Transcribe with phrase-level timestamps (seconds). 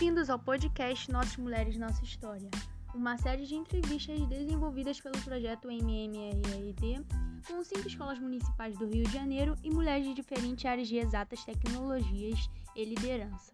[0.00, 2.48] Bem-vindos ao podcast Nossas Mulheres Nossa História,
[2.94, 7.04] uma série de entrevistas desenvolvidas pelo projeto MMRRD
[7.46, 11.44] com cinco escolas municipais do Rio de Janeiro e mulheres de diferentes áreas de exatas
[11.44, 13.52] tecnologias e liderança.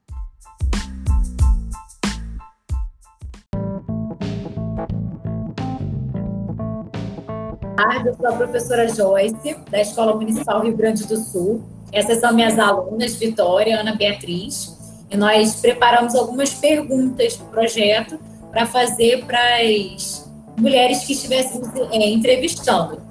[8.05, 11.65] Eu sou a professora Joyce, da Escola Municipal Rio Grande do Sul.
[11.91, 14.76] Essas são minhas alunas, Vitória, Ana Beatriz.
[15.11, 18.19] E nós preparamos algumas perguntas para o projeto
[18.51, 23.03] para fazer para as mulheres que estivéssemos é, entrevistando.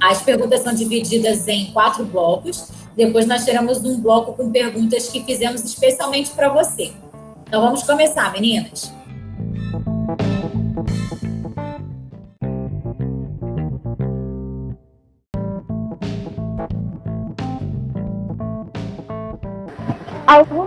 [0.00, 2.68] As perguntas são divididas em quatro blocos.
[2.96, 6.92] Depois nós teremos um bloco com perguntas que fizemos especialmente para você.
[7.46, 8.92] Então vamos começar, meninas.
[20.34, 20.63] Sua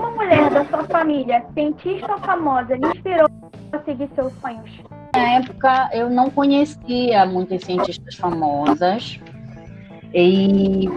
[0.97, 3.29] família, cientista famosa, lhe inspirou
[3.71, 4.81] a seguir seus sonhos?
[5.13, 9.19] Na época, eu não conhecia muitas cientistas famosas.
[10.11, 10.89] E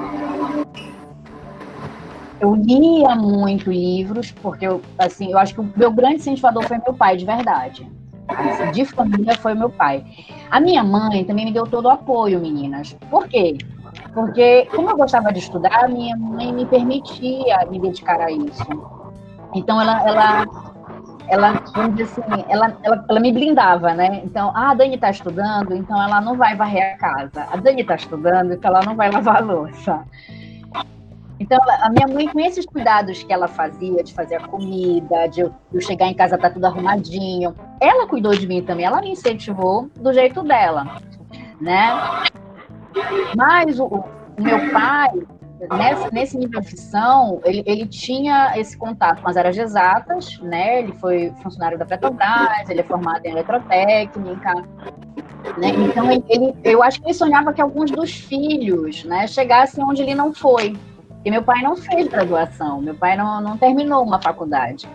[2.40, 6.78] eu lia muito livros, porque eu, assim, eu acho que o meu grande incentivador foi
[6.78, 7.86] meu pai, de verdade.
[8.26, 10.02] Assim, de família foi meu pai.
[10.50, 12.96] A minha mãe também me deu todo o apoio, meninas.
[13.10, 13.58] Por quê?
[14.14, 18.99] Porque, como eu gostava de estudar, minha mãe me permitia me dedicar a isso.
[19.54, 20.46] Então, ela, ela,
[21.28, 24.20] ela vamos dizer assim, ela, ela, ela me blindava, né?
[24.24, 27.46] Então, ah, a Dani está estudando, então ela não vai varrer a casa.
[27.50, 30.04] A Dani está estudando, então ela não vai lavar a louça.
[31.40, 35.40] Então, a minha mãe, com esses cuidados que ela fazia, de fazer a comida, de
[35.40, 39.10] eu, eu chegar em casa, tá tudo arrumadinho, ela cuidou de mim também, ela me
[39.10, 40.98] incentivou do jeito dela,
[41.58, 41.98] né?
[43.34, 44.04] Mas o, o
[44.38, 45.10] meu pai,
[45.68, 50.80] nesse, nesse nível de ficção, ele, ele tinha esse contato com as áreas exatas, né?
[50.80, 54.54] Ele foi funcionário da Petrobras, ele é formado em eletrotécnica,
[55.58, 55.68] né?
[55.88, 60.14] Então, ele, eu acho que ele sonhava que alguns dos filhos né, chegassem onde ele
[60.14, 60.76] não foi.
[61.24, 64.88] E meu pai não fez graduação, meu pai não, não terminou uma faculdade.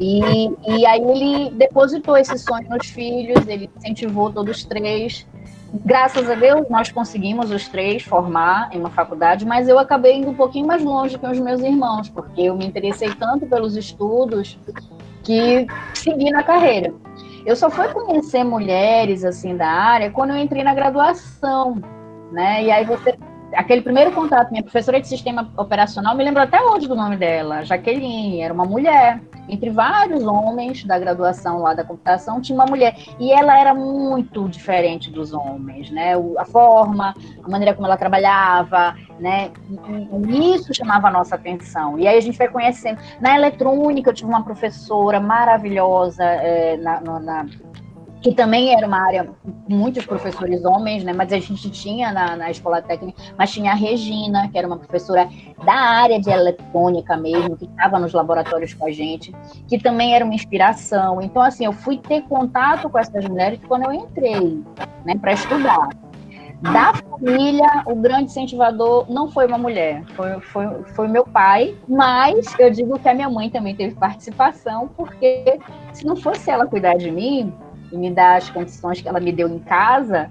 [0.00, 0.20] E,
[0.66, 5.26] e aí ele depositou esse sonho nos filhos, ele incentivou todos os três.
[5.72, 10.30] Graças a Deus, nós conseguimos os três formar em uma faculdade, mas eu acabei indo
[10.30, 14.58] um pouquinho mais longe que os meus irmãos, porque eu me interessei tanto pelos estudos
[15.22, 16.94] que segui na carreira.
[17.44, 21.82] Eu só fui conhecer mulheres assim da área quando eu entrei na graduação,
[22.32, 22.64] né?
[22.64, 23.18] E aí você
[23.52, 27.64] aquele primeiro contato, minha professora de sistema operacional, me lembro até hoje do nome dela,
[27.64, 29.20] Jaqueline, era uma mulher.
[29.48, 32.94] Entre vários homens da graduação lá da computação, tinha uma mulher.
[33.18, 36.12] E ela era muito diferente dos homens, né?
[36.36, 39.50] A forma, a maneira como ela trabalhava, né?
[40.28, 41.98] E isso chamava a nossa atenção.
[41.98, 43.00] E aí a gente vai conhecendo.
[43.20, 47.46] Na eletrônica, eu tive uma professora maravilhosa é, na, na
[48.20, 49.28] que também era uma área
[49.68, 51.12] muitos professores homens, né?
[51.12, 54.78] Mas a gente tinha na, na escola técnica, mas tinha a Regina, que era uma
[54.78, 55.28] professora
[55.64, 59.34] da área de eletrônica mesmo, que estava nos laboratórios com a gente,
[59.68, 61.20] que também era uma inspiração.
[61.22, 64.62] Então, assim, eu fui ter contato com essas mulheres quando eu entrei,
[65.04, 65.88] né, para estudar.
[66.60, 72.52] Da família, o grande incentivador não foi uma mulher, foi, foi, foi meu pai, mas
[72.58, 75.60] eu digo que a minha mãe também teve participação, porque
[75.92, 77.54] se não fosse ela cuidar de mim,
[77.92, 80.30] e me dar as condições que ela me deu em casa,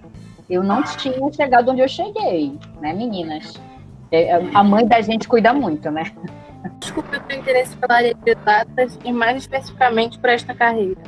[0.49, 3.59] eu não tinha chegado onde eu cheguei, né, meninas?
[4.11, 6.03] É, a mãe da gente cuida muito, né?
[6.79, 11.01] Desculpa o meu interesse pela área de exatas e mais especificamente para esta carreira.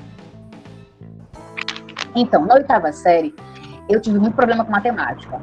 [2.15, 3.33] Então, na oitava série,
[3.87, 5.41] eu tive muito problema com matemática.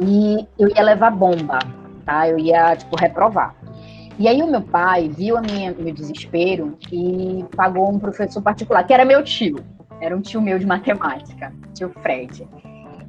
[0.00, 1.58] E eu ia levar bomba,
[2.04, 2.28] tá?
[2.28, 3.54] Eu ia, tipo, reprovar.
[4.18, 8.84] E aí o meu pai viu a minha, meu desespero e pagou um professor particular,
[8.84, 9.64] que era meu tio.
[10.00, 12.48] Era um tio meu de matemática, tio Fred.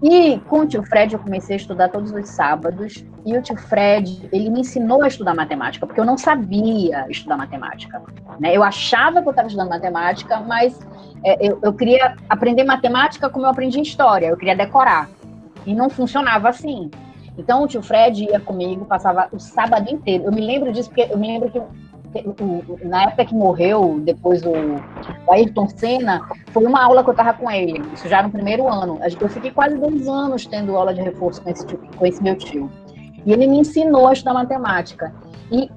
[0.04, 3.06] E com o tio Fred eu comecei a estudar todos os sábados.
[3.24, 7.38] E o tio Fred, ele me ensinou a estudar matemática, porque eu não sabia estudar
[7.38, 8.02] matemática.
[8.40, 8.56] Né?
[8.56, 10.80] Eu achava que eu estava estudando matemática, mas
[11.24, 15.08] é, eu, eu queria aprender matemática como eu aprendi história, eu queria decorar.
[15.68, 16.90] E não funcionava assim.
[17.38, 20.26] Então o tio Fred ia comigo, passava o sábado inteiro.
[20.26, 21.62] Eu me lembro disso porque eu me lembro que
[22.84, 24.52] na época que morreu, depois o,
[25.32, 26.22] Ayrton Senna,
[26.52, 29.00] foi uma aula que eu estava com ele, isso já no primeiro ano.
[29.20, 32.36] Eu fiquei quase dois anos tendo aula de reforço com esse, tio, com esse meu
[32.36, 32.70] tio.
[33.26, 35.14] E ele me ensinou a estudar matemática.
[35.52, 35.70] E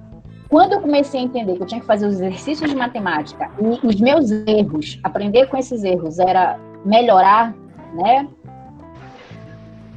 [0.49, 3.87] quando eu comecei a entender que eu tinha que fazer os exercícios de matemática e
[3.87, 7.55] os meus erros, aprender com esses erros era melhorar,
[7.95, 8.29] né?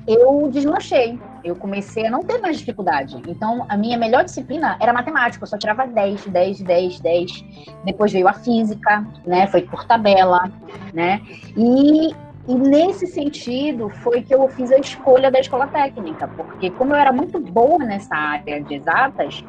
[0.07, 3.21] Eu deslanchei eu comecei a não ter mais dificuldade.
[3.27, 7.45] Então, a minha melhor disciplina era matemática, eu só tirava 10, 10, 10, 10.
[7.85, 9.47] Depois veio a física, né?
[9.47, 10.51] Foi por tabela,
[10.93, 11.21] né?
[11.55, 12.13] E,
[12.47, 16.97] e nesse sentido foi que eu fiz a escolha da escola técnica, porque como eu
[16.97, 19.43] era muito boa nessa área de exatas,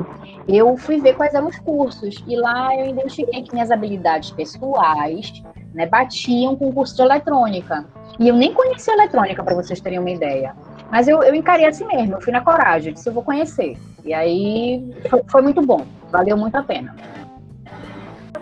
[0.49, 2.23] eu fui ver quais eram os cursos.
[2.27, 5.43] E lá eu identifiquei que minhas habilidades pessoais
[5.79, 7.87] né, batiam com o curso de eletrônica.
[8.19, 10.53] E eu nem conhecia eletrônica, para vocês terem uma ideia.
[10.91, 13.79] Mas eu, eu encarei assim mesmo, eu fui na coragem, disse, eu vou conhecer.
[14.05, 16.97] E aí foi, foi muito bom, valeu muito a pena.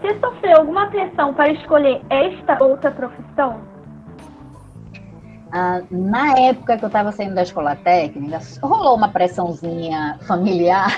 [0.00, 3.61] Você sofreu alguma pressão para escolher esta outra profissão?
[5.53, 10.88] Ah, na época que eu estava saindo da escola técnica, rolou uma pressãozinha familiar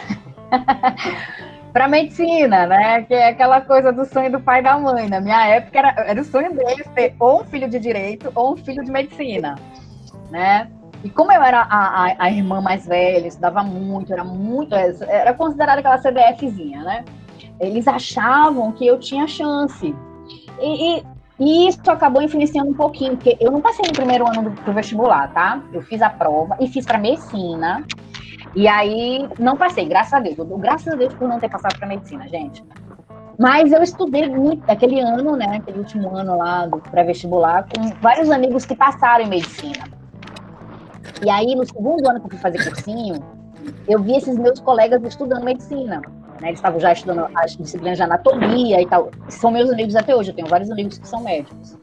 [1.78, 3.02] para medicina, né?
[3.02, 5.08] Que é aquela coisa do sonho do pai e da mãe.
[5.08, 8.54] Na minha época era, era o sonho deles ter ou um filho de direito ou
[8.54, 9.54] um filho de medicina,
[10.28, 10.69] né?
[11.04, 15.32] E como eu era a, a, a, irmã mais velha, estudava muito, era muito, era
[15.32, 17.04] considerada aquela CDFzinha, né?
[17.60, 19.94] Eles achavam que eu tinha chance.
[20.60, 21.04] E, e,
[21.38, 24.72] e, isso acabou influenciando um pouquinho, porque eu não passei no primeiro ano do, do
[24.72, 25.62] vestibular, tá?
[25.72, 27.84] Eu fiz a prova e fiz para medicina.
[28.54, 30.38] E aí não passei, graças a Deus.
[30.38, 32.64] Eu dou graças a Deus por não ter passado para medicina, gente.
[33.38, 35.58] Mas eu estudei muito, aquele ano, né?
[35.58, 39.84] Aquele último ano lá do pré-vestibular, com vários amigos que passaram em medicina.
[41.24, 43.22] E aí, no segundo ano que eu fui fazer cursinho,
[43.86, 46.00] eu vi esses meus colegas estudando medicina.
[46.40, 46.48] Né?
[46.48, 49.10] Eles estavam já estudando as disciplinas de anatomia e tal.
[49.28, 51.76] São meus amigos até hoje, eu tenho vários amigos que são médicos.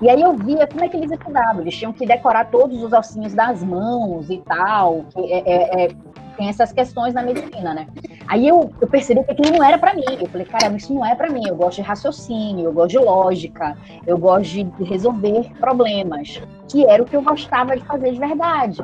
[0.00, 1.62] E aí eu via como é que eles estudavam.
[1.62, 5.04] Eles tinham que decorar todos os ossinhos das mãos e tal.
[5.12, 5.88] Que é, é, é,
[6.36, 7.88] tem essas questões na medicina, né?
[8.28, 10.04] Aí eu, eu percebi que aquilo não era para mim.
[10.20, 11.42] Eu falei, cara, isso não é para mim.
[11.48, 17.02] Eu gosto de raciocínio, eu gosto de lógica, eu gosto de resolver problemas, que era
[17.02, 18.80] o que eu gostava de fazer de verdade.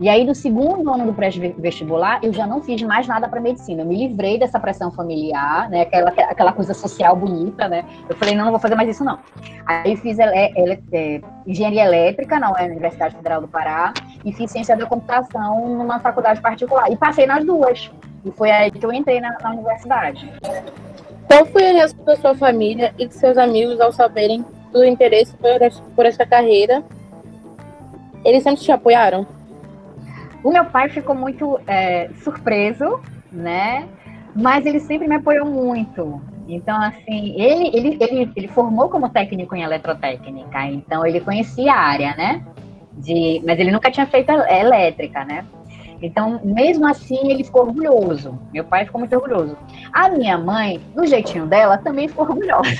[0.00, 3.82] E aí, no segundo ano do pré-vestibular, eu já não fiz mais nada para medicina.
[3.82, 5.82] Eu me livrei dessa pressão familiar, né?
[5.82, 7.84] Aquela, aquela coisa social bonita, né?
[8.08, 9.18] Eu falei, não, não vou fazer mais isso, não.
[9.66, 13.92] Aí fiz ele, ele, é, engenharia elétrica na Universidade Federal do Pará
[14.24, 16.90] e fiz ciência da computação numa faculdade particular.
[16.92, 17.90] E passei nas duas.
[18.24, 20.32] E foi aí que eu entrei na, na universidade.
[21.26, 25.36] Qual foi a reação da sua família e de seus amigos ao saberem do interesse
[25.94, 26.84] por, essa carreira?
[28.24, 29.26] Eles sempre te apoiaram?
[30.42, 33.00] O meu pai ficou muito é, surpreso,
[33.32, 33.88] né?
[34.34, 36.20] Mas ele sempre me apoiou muito.
[36.48, 41.80] Então, assim, ele, ele, ele, ele formou como técnico em eletrotécnica, então ele conhecia a
[41.80, 42.42] área, né?
[42.94, 45.44] De, mas ele nunca tinha feito elétrica, né?
[46.00, 48.38] Então, mesmo assim, ele ficou orgulhoso.
[48.52, 49.56] Meu pai ficou muito orgulhoso.
[49.92, 52.70] A minha mãe, do jeitinho dela, também ficou orgulhosa.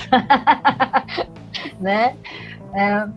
[1.80, 2.14] né?
[2.72, 3.08] É,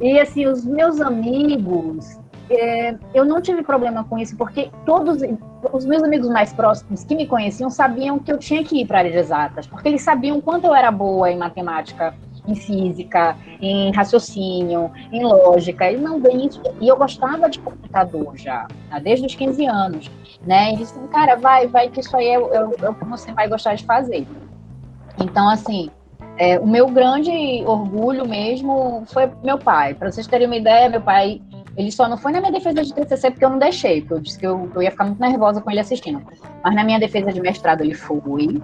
[0.00, 2.17] e, assim, os meus amigos,
[2.50, 5.22] é, eu não tive problema com isso, porque todos
[5.72, 8.98] os meus amigos mais próximos que me conheciam sabiam que eu tinha que ir para
[8.98, 12.14] a área de exatas, porque eles sabiam quanto eu era boa em matemática,
[12.46, 16.62] em física, em raciocínio, em lógica, e não vem isso.
[16.80, 18.98] E eu gostava de computador já, tá?
[18.98, 20.10] desde os 15 anos,
[20.46, 20.72] né?
[20.72, 23.48] E disseram, cara, vai, vai, que isso aí é, é, é o que você vai
[23.48, 24.26] gostar de fazer.
[25.20, 25.90] Então, assim,
[26.38, 27.30] é, o meu grande
[27.66, 29.92] orgulho mesmo foi meu pai.
[29.94, 31.42] Para vocês terem uma ideia, meu pai
[31.78, 34.18] ele só não foi na minha defesa de TCC porque eu não deixei, porque eu
[34.18, 36.20] disse que eu, eu ia ficar muito nervosa com ele assistindo.
[36.64, 38.60] Mas na minha defesa de mestrado ele foi.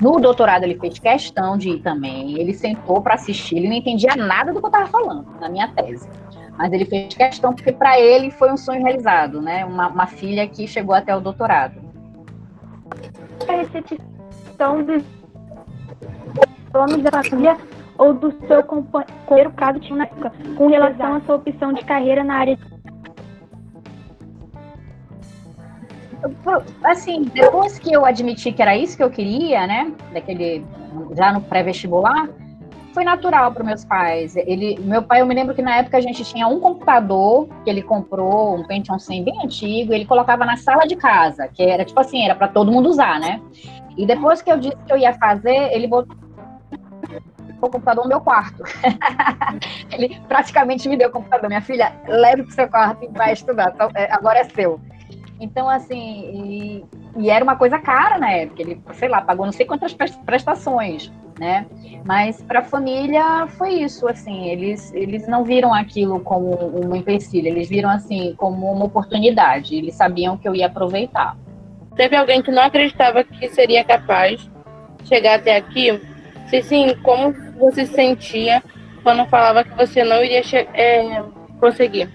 [0.00, 2.38] No doutorado ele fez questão de ir também.
[2.38, 5.66] Ele sentou para assistir, ele não entendia nada do que eu estava falando na minha
[5.72, 6.08] tese.
[6.56, 9.64] Mas ele fez questão porque para ele foi um sonho realizado, né?
[9.64, 11.82] Uma, uma filha que chegou até o doutorado.
[13.48, 15.02] A recepção dos
[16.72, 17.56] donos da família
[18.02, 22.24] ou do seu companheiro, caso tinha na época, com relação à sua opção de carreira
[22.24, 22.58] na área
[26.84, 30.64] assim, depois que eu admiti que era isso que eu queria, né, daquele
[31.16, 32.28] já no pré-vestibular,
[32.92, 34.36] foi natural para meus pais.
[34.36, 37.70] Ele, meu pai, eu me lembro que na época a gente tinha um computador que
[37.70, 41.84] ele comprou, um Pentium 100 bem antigo, ele colocava na sala de casa, que era
[41.84, 43.40] tipo assim, era para todo mundo usar, né?
[43.96, 46.21] E depois que eu disse que eu ia fazer, ele botou
[47.68, 48.62] o computador no meu quarto.
[49.90, 51.48] ele praticamente me deu o computador.
[51.48, 53.72] Minha filha, leve para o seu quarto e vai estudar.
[53.74, 54.80] Então, é, agora é seu.
[55.40, 56.84] Então, assim, e,
[57.16, 58.62] e, era uma coisa cara na época.
[58.62, 59.92] Ele, sei lá, pagou não sei quantas
[60.24, 61.66] prestações, né?
[62.04, 64.46] Mas para a família foi isso, assim.
[64.46, 67.48] Eles, eles não viram aquilo como um empecilho.
[67.48, 69.74] Eles viram, assim, como uma oportunidade.
[69.74, 71.36] Eles sabiam que eu ia aproveitar.
[71.96, 74.40] Teve alguém que não acreditava que seria capaz
[75.02, 76.00] de chegar até aqui?
[76.52, 78.62] Se sim, como você se sentia
[79.02, 80.42] quando falava que você não iria
[80.74, 81.24] é,
[81.58, 82.10] conseguir?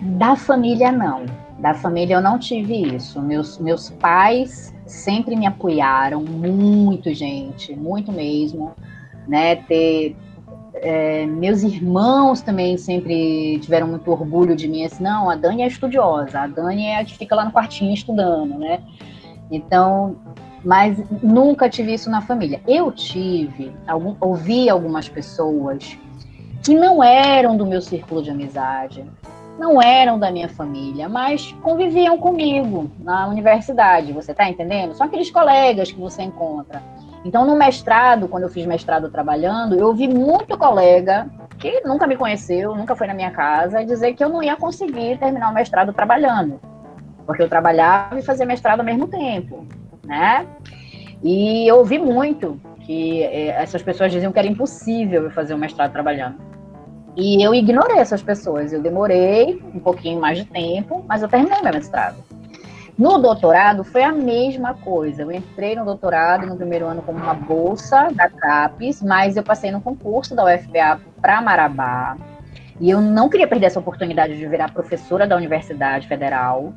[0.00, 1.26] Da família, não.
[1.58, 3.20] Da família eu não tive isso.
[3.20, 8.72] Meus, meus pais sempre me apoiaram, muito, gente, muito mesmo.
[9.26, 9.56] Né?
[9.56, 10.14] Ter,
[10.74, 15.66] é, meus irmãos também sempre tiveram muito orgulho de mim, assim, não, a Dani é
[15.66, 18.80] estudiosa, a Dani é a que fica lá no quartinho estudando, né?
[19.50, 20.16] Então,
[20.66, 22.60] mas nunca tive isso na família.
[22.66, 25.96] Eu tive, algum, ouvi algumas pessoas
[26.64, 29.04] que não eram do meu círculo de amizade,
[29.56, 34.92] não eram da minha família, mas conviviam comigo na universidade, você está entendendo?
[34.92, 36.82] São aqueles colegas que você encontra.
[37.24, 41.30] Então, no mestrado, quando eu fiz mestrado trabalhando, eu vi muito colega
[41.60, 45.16] que nunca me conheceu, nunca foi na minha casa, dizer que eu não ia conseguir
[45.18, 46.60] terminar o mestrado trabalhando,
[47.24, 49.64] porque eu trabalhava e fazia mestrado ao mesmo tempo,
[50.06, 50.46] né?
[51.22, 55.58] E eu ouvi muito que eh, essas pessoas diziam que era impossível eu fazer o
[55.58, 56.36] mestrado trabalhando.
[57.16, 58.72] E eu ignorei essas pessoas.
[58.72, 62.16] Eu demorei um pouquinho mais de tempo, mas eu terminei meu mestrado.
[62.98, 65.22] No doutorado foi a mesma coisa.
[65.22, 69.70] Eu entrei no doutorado no primeiro ano como uma bolsa da CAPES, mas eu passei
[69.70, 72.16] no concurso da UFPA para Marabá.
[72.78, 76.72] E eu não queria perder essa oportunidade de virar professora da Universidade Federal.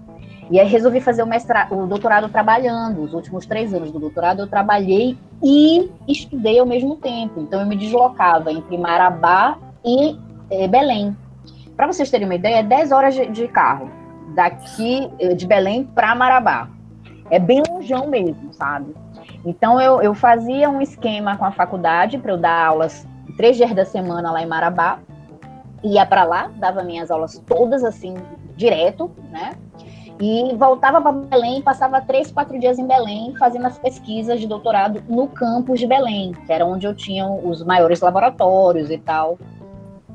[0.49, 3.03] E aí resolvi fazer o, mestrado, o doutorado trabalhando.
[3.03, 7.39] Os últimos três anos do doutorado eu trabalhei e estudei ao mesmo tempo.
[7.39, 10.17] Então eu me deslocava entre Marabá e
[10.49, 11.15] é, Belém.
[11.75, 13.89] Para vocês terem uma ideia, é 10 horas de, de carro
[14.35, 16.67] daqui eh, de Belém para Marabá.
[17.29, 18.93] É bem longeão mesmo, sabe?
[19.45, 23.73] Então eu, eu fazia um esquema com a faculdade para eu dar aulas três dias
[23.73, 24.99] da semana lá em Marabá.
[25.83, 28.15] Ia para lá, dava minhas aulas todas assim,
[28.57, 29.53] direto, né?
[30.19, 35.01] E voltava para Belém, passava três, quatro dias em Belém, fazendo as pesquisas de doutorado
[35.07, 39.39] no campus de Belém, que era onde eu tinha os maiores laboratórios e tal.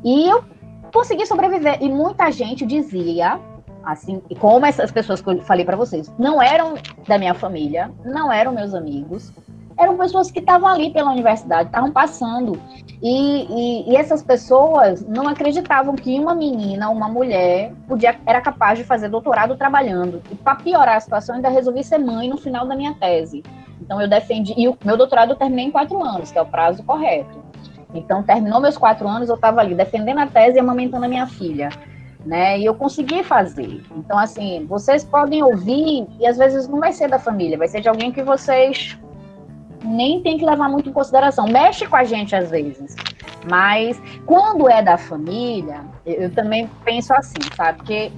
[0.05, 0.45] E eu
[0.93, 1.83] consegui sobreviver.
[1.83, 3.41] E muita gente dizia,
[3.83, 6.75] assim, e como essas pessoas que eu falei para vocês, não eram
[7.09, 9.33] da minha família, não eram meus amigos,
[9.77, 12.61] eram pessoas que estavam ali pela universidade, estavam passando.
[13.03, 18.79] E, e, e, essas pessoas não acreditavam que uma menina, uma mulher, podia, era capaz
[18.79, 20.23] de fazer doutorado trabalhando.
[20.31, 23.43] E para piorar a situação, ainda resolvi ser mãe no final da minha tese.
[23.81, 26.47] Então eu defendi, e o meu doutorado eu terminei em quatro anos, que é o
[26.47, 27.45] prazo correto.
[27.95, 31.27] Então, terminou meus quatro anos, eu estava ali defendendo a tese e amamentando a minha
[31.27, 31.69] filha.
[32.27, 32.59] Né?
[32.59, 33.83] E eu consegui fazer.
[33.97, 37.81] Então, assim, vocês podem ouvir, e às vezes não vai ser da família, vai ser
[37.81, 38.99] de alguém que vocês
[39.85, 41.47] nem tem que levar muito em consideração.
[41.47, 42.97] Mexe com a gente às vezes.
[43.49, 47.79] Mas quando é da família, eu também penso assim, sabe?
[47.79, 48.13] Porque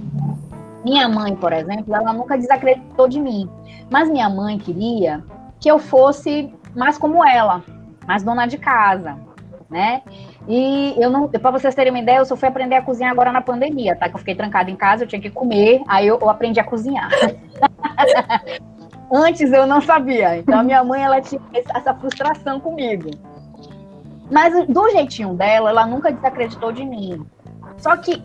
[0.83, 3.49] minha mãe, por exemplo, ela nunca desacreditou de mim.
[3.89, 5.23] Mas minha mãe queria
[5.59, 7.63] que eu fosse mais como ela,
[8.05, 9.27] mais dona de casa
[9.69, 10.01] né?
[10.47, 13.31] E eu não, para vocês terem uma ideia, eu só fui aprender a cozinhar agora
[13.31, 14.07] na pandemia, tá?
[14.07, 16.63] Que eu fiquei trancada em casa, eu tinha que comer, aí eu, eu aprendi a
[16.63, 17.09] cozinhar.
[19.11, 23.09] Antes eu não sabia, então a minha mãe ela tinha essa frustração comigo.
[24.29, 27.25] Mas do jeitinho dela, ela nunca desacreditou de mim.
[27.77, 28.21] Só que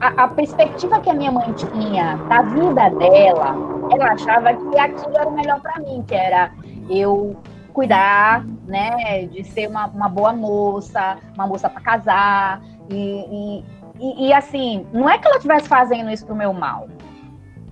[0.00, 3.56] a, a, perspectiva que a minha mãe tinha da vida dela,
[3.90, 6.52] ela achava que aquilo era o melhor para mim, que era
[6.90, 7.36] eu
[7.72, 13.62] cuidar, né, de ser uma, uma boa moça, uma moça para casar, e,
[14.00, 16.88] e, e, assim, não é que ela estivesse fazendo isso pro meu mal,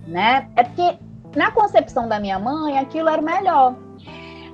[0.07, 0.97] né, é porque
[1.37, 3.75] na concepção da minha mãe, aquilo era o melhor.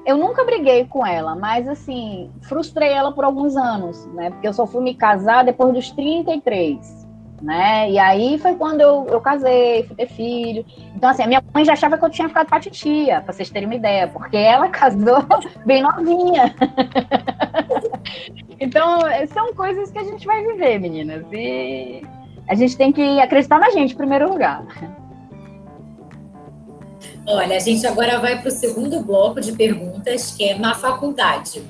[0.06, 4.54] Eu nunca briguei com ela, mas assim, frustrei ela por alguns anos, né, porque eu
[4.54, 7.08] só fui me casar depois dos 33,
[7.42, 7.90] né?
[7.90, 10.66] E aí foi quando eu, eu casei, fui ter filho.
[10.94, 13.50] Então, assim, a minha mãe já achava que eu tinha ficado pra titia, pra vocês
[13.50, 15.26] terem uma ideia, porque ela casou
[15.66, 16.54] bem novinha.
[18.60, 21.26] então, são coisas que a gente vai viver, meninas.
[21.32, 22.02] E
[22.50, 24.66] a gente tem que acreditar na gente, em primeiro lugar.
[27.26, 31.64] Olha, a gente agora vai para o segundo bloco de perguntas, que é na faculdade.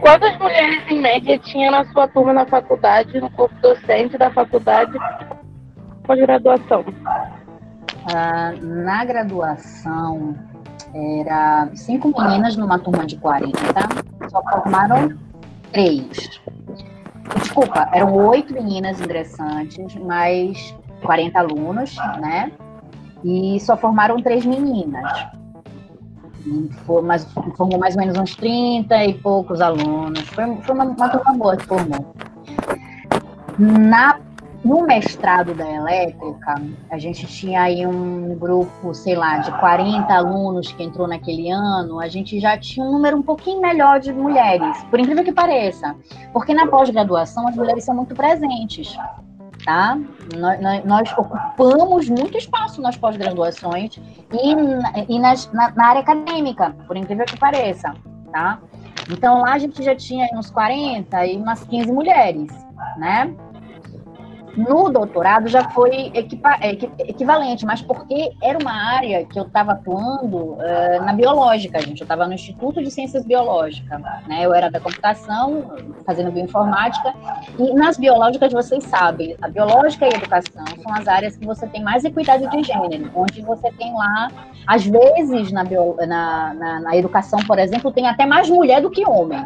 [0.00, 4.98] Quantas mulheres em média tinha na sua turma na faculdade, no corpo docente da faculdade,
[6.02, 6.84] pós-graduação?
[8.12, 10.34] Ah, na graduação,
[10.94, 13.58] era cinco meninas numa turma de 40,
[14.30, 15.16] só formaram
[15.72, 16.40] três.
[17.38, 22.52] Desculpa, eram oito meninas ingressantes, mais 40 alunos, né?
[23.24, 25.26] E só formaram três meninas.
[26.84, 27.24] Foi mais,
[27.56, 30.20] formou mais ou menos uns 30 e poucos alunos.
[30.28, 32.14] Foi, foi uma, uma turma boa que formou.
[33.58, 34.18] Na
[34.64, 36.54] no mestrado da elétrica,
[36.90, 41.98] a gente tinha aí um grupo, sei lá, de 40 alunos que entrou naquele ano,
[41.98, 45.96] a gente já tinha um número um pouquinho melhor de mulheres, por incrível que pareça.
[46.32, 48.96] Porque na pós-graduação as mulheres são muito presentes,
[49.64, 49.98] tá?
[50.36, 53.96] Nós, nós ocupamos muito espaço nas pós-graduações
[54.32, 57.94] e, e nas, na, na área acadêmica, por incrível que pareça,
[58.30, 58.60] tá?
[59.10, 62.48] Então lá a gente já tinha uns 40 e umas 15 mulheres,
[62.96, 63.34] né?
[64.56, 70.36] No doutorado já foi equipa, equivalente, mas porque era uma área que eu estava atuando
[70.36, 72.00] uh, na biológica, gente.
[72.00, 74.40] Eu estava no Instituto de Ciências Biológicas, né?
[74.42, 75.72] Eu era da computação,
[76.04, 77.14] fazendo bioinformática,
[77.58, 81.66] e nas biológicas vocês sabem, a biológica e a educação são as áreas que você
[81.66, 84.30] tem mais equidade de gênero, onde você tem lá,
[84.66, 88.90] às vezes, na, bio, na, na, na educação, por exemplo, tem até mais mulher do
[88.90, 89.42] que homem.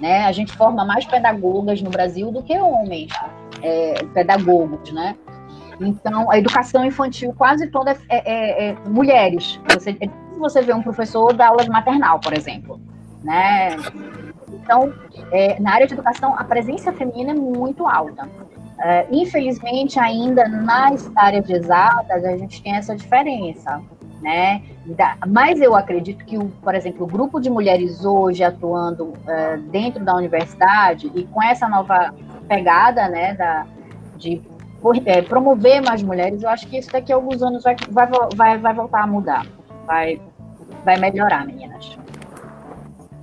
[0.00, 0.24] Né?
[0.24, 3.08] A gente forma mais pedagogas no Brasil do que homens
[3.62, 5.16] é, pedagogos, né?
[5.80, 9.60] Então, a educação infantil quase toda é, é, é mulheres.
[9.72, 12.80] Você, é você vê um professor da aula de maternal, por exemplo,
[13.22, 13.76] né?
[14.52, 14.92] Então,
[15.32, 18.28] é, na área de educação, a presença feminina é muito alta.
[19.10, 23.82] Infelizmente, ainda nas áreas exatas, a gente tem essa diferença,
[24.20, 24.62] né?
[25.26, 30.04] Mas eu acredito que, o, por exemplo, o grupo de mulheres hoje atuando é, dentro
[30.04, 32.14] da universidade e com essa nova
[32.48, 33.66] pegada, né, da,
[34.16, 34.40] de
[35.04, 38.58] é, promover mais mulheres, eu acho que isso daqui a alguns anos vai, vai, vai,
[38.58, 39.46] vai voltar a mudar,
[39.86, 40.20] vai,
[40.84, 41.98] vai melhorar, meninas.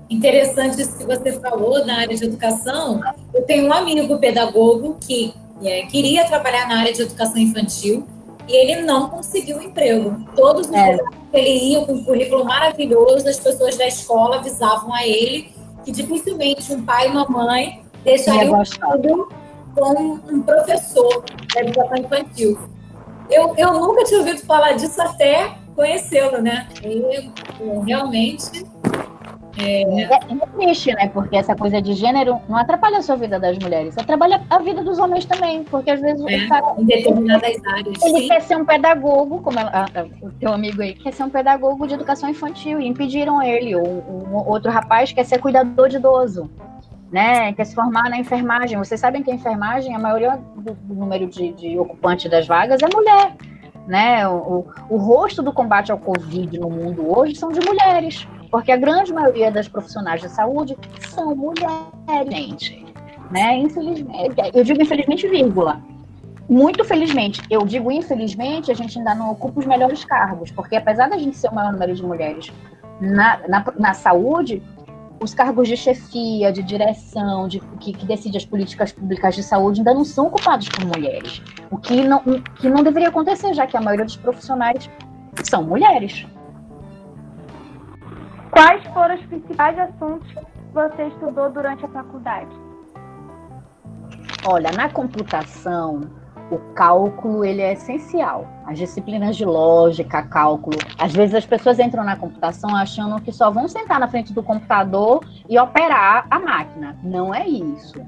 [0.10, 3.02] Interessante isso que você falou na área de educação.
[3.34, 5.34] Eu tenho um amigo pedagogo que
[5.64, 8.06] é, queria trabalhar na área de educação infantil
[8.48, 10.26] e ele não conseguiu emprego.
[10.36, 10.98] Todos os é.
[10.98, 15.92] que ele ia com um currículo maravilhoso, as pessoas da escola avisavam a ele que
[15.92, 19.30] dificilmente um pai e uma mãe deixaria o filho
[19.76, 21.24] com um professor
[21.54, 22.60] da educação infantil.
[23.30, 26.68] Eu, eu nunca tinha ouvido falar disso até conhecê-lo, né?
[26.84, 27.32] E
[27.86, 28.66] realmente.
[29.58, 29.82] É...
[29.82, 31.08] É, é triste, né?
[31.10, 34.84] Porque essa coisa de gênero não atrapalha a sua vida das mulheres, atrapalha a vida
[34.84, 38.04] dos homens também, porque às vezes é, o cara, em determinadas áreas.
[38.04, 38.28] Ele sim.
[38.28, 41.88] quer ser um pedagogo, como a, a, o teu amigo aí, quer ser um pedagogo
[41.88, 43.76] de educação infantil e impediram ele.
[43.76, 46.50] Ou um, outro rapaz quer ser cuidador de idoso
[47.12, 48.78] né, quer se formar na enfermagem.
[48.78, 52.82] Vocês sabem que a enfermagem, a maioria do, do número de, de ocupantes das vagas
[52.82, 53.36] é mulher.
[53.88, 54.28] Né?
[54.28, 58.78] O, o, rosto do combate ao Covid no mundo hoje são de mulheres, porque a
[58.78, 60.78] grande maioria das profissionais de saúde
[61.10, 62.86] são mulheres, gente.
[63.30, 63.58] Né?
[63.58, 65.82] Infelizmente, eu digo infelizmente, vírgula.
[66.48, 71.10] Muito felizmente, eu digo infelizmente, a gente ainda não ocupa os melhores cargos, porque apesar
[71.10, 72.50] da gente ser o maior número de mulheres
[73.02, 74.64] na, na, na saúde,
[75.20, 79.82] os cargos de chefia, de direção, de, que, que decide as políticas públicas de saúde
[79.82, 81.42] ainda não são ocupados por mulheres.
[81.70, 82.22] O que não,
[82.56, 84.90] que não deveria acontecer, já que a maioria dos profissionais
[85.44, 86.26] são mulheres.
[88.56, 90.40] Quais foram os principais assuntos que
[90.74, 92.56] você estudou durante a faculdade?
[94.48, 96.10] Olha, na computação,
[96.50, 98.48] o cálculo ele é essencial.
[98.66, 100.78] As disciplinas de lógica, cálculo.
[100.98, 104.42] Às vezes as pessoas entram na computação achando que só vão sentar na frente do
[104.42, 106.96] computador e operar a máquina.
[107.04, 108.02] Não é isso,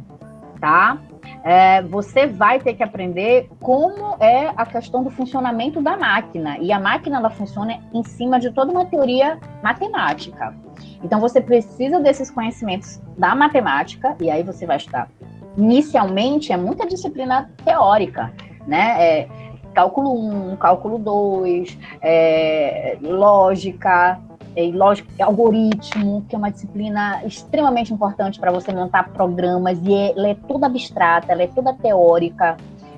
[0.62, 0.97] tá?
[1.43, 6.57] É, você vai ter que aprender como é a questão do funcionamento da máquina.
[6.59, 10.55] E a máquina ela funciona em cima de toda uma teoria matemática.
[11.03, 15.09] Então você precisa desses conhecimentos da matemática, e aí você vai estudar
[15.57, 18.31] inicialmente é muita disciplina teórica,
[18.67, 18.95] né?
[18.99, 19.27] É,
[19.73, 20.13] cálculo
[20.51, 24.19] 1, cálculo 2, é, lógica,
[24.58, 30.17] é, lógica, algoritmo, que é uma disciplina extremamente importante para você montar programas, e é,
[30.17, 32.58] ela é toda abstrata, ela é toda teórica,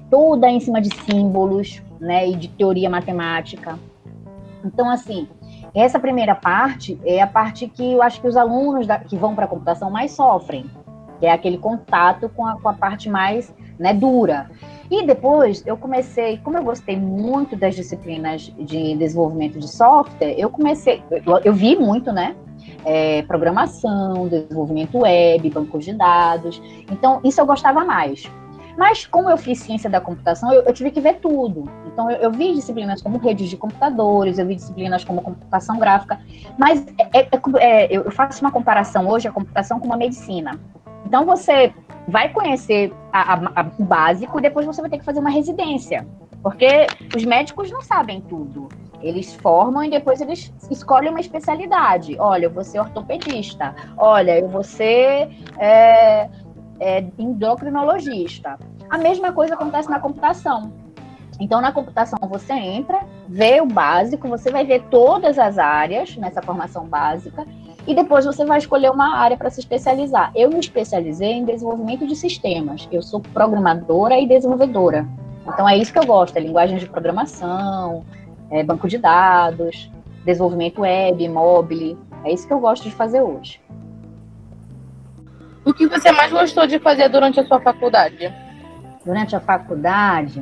[0.10, 3.78] toda em cima de símbolos, né, e de teoria matemática.
[4.63, 5.28] Então, assim,
[5.76, 9.36] essa primeira parte é a parte que eu acho que os alunos da, que vão
[9.36, 10.65] para a computação mais sofrem,
[11.19, 14.49] que é aquele contato com a, com a parte mais né, dura.
[14.91, 20.49] E depois eu comecei, como eu gostei muito das disciplinas de desenvolvimento de software, eu
[20.49, 22.35] comecei, eu, eu vi muito, né?
[22.83, 26.61] É, programação, desenvolvimento web, bancos de dados.
[26.91, 28.29] Então, isso eu gostava mais.
[28.77, 31.69] Mas, como eu fiz ciência da computação, eu, eu tive que ver tudo.
[31.91, 36.19] Então, eu, eu, vi disciplinas como redes de computadores, eu vi disciplinas como computação gráfica.
[36.57, 40.57] Mas é, é, é eu faço uma comparação hoje a computação com uma medicina.
[41.05, 41.73] Então você
[42.07, 45.29] vai conhecer a, a, a, o básico e depois você vai ter que fazer uma
[45.29, 46.07] residência.
[46.41, 48.69] Porque os médicos não sabem tudo.
[49.01, 52.17] Eles formam e depois eles escolhem uma especialidade.
[52.19, 53.75] Olha, eu vou ser ortopedista.
[53.97, 56.29] Olha, eu vou ser é,
[56.79, 58.57] é, endocrinologista.
[58.89, 60.73] A mesma coisa acontece na computação.
[61.39, 66.41] Então, na computação, você entra, vê o básico, você vai ver todas as áreas nessa
[66.41, 67.47] formação básica,
[67.89, 70.32] e depois você vai escolher uma área para se especializar.
[70.36, 72.88] Eu me especializei em desenvolvimento de sistemas.
[72.91, 75.08] Eu sou programadora e desenvolvedora.
[75.47, 78.06] Então, é isso que eu gosto: é linguagem de programação,
[78.52, 79.89] é banco de dados,
[80.23, 81.97] desenvolvimento web, mobile.
[82.23, 83.60] É isso que eu gosto de fazer hoje.
[85.65, 88.32] O que você mais gostou de fazer durante a sua faculdade?
[89.04, 90.41] Durante a faculdade,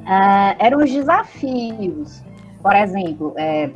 [0.00, 2.22] uh, eram os desafios.
[2.62, 3.70] Por exemplo, é,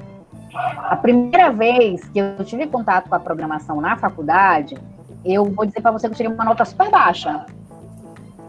[0.54, 4.76] a primeira vez que eu tive contato com a programação na faculdade,
[5.24, 7.46] eu vou dizer para você que eu tirei uma nota super baixa.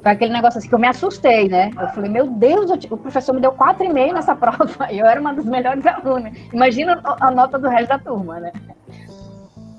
[0.02, 1.72] Foi aquele negócio assim que eu me assustei, né?
[1.80, 5.34] Eu falei, meu Deus, o professor me deu 4,5 nessa prova e eu era uma
[5.34, 6.34] das melhores alunas.
[6.52, 8.52] Imagina a nota do resto da turma, né?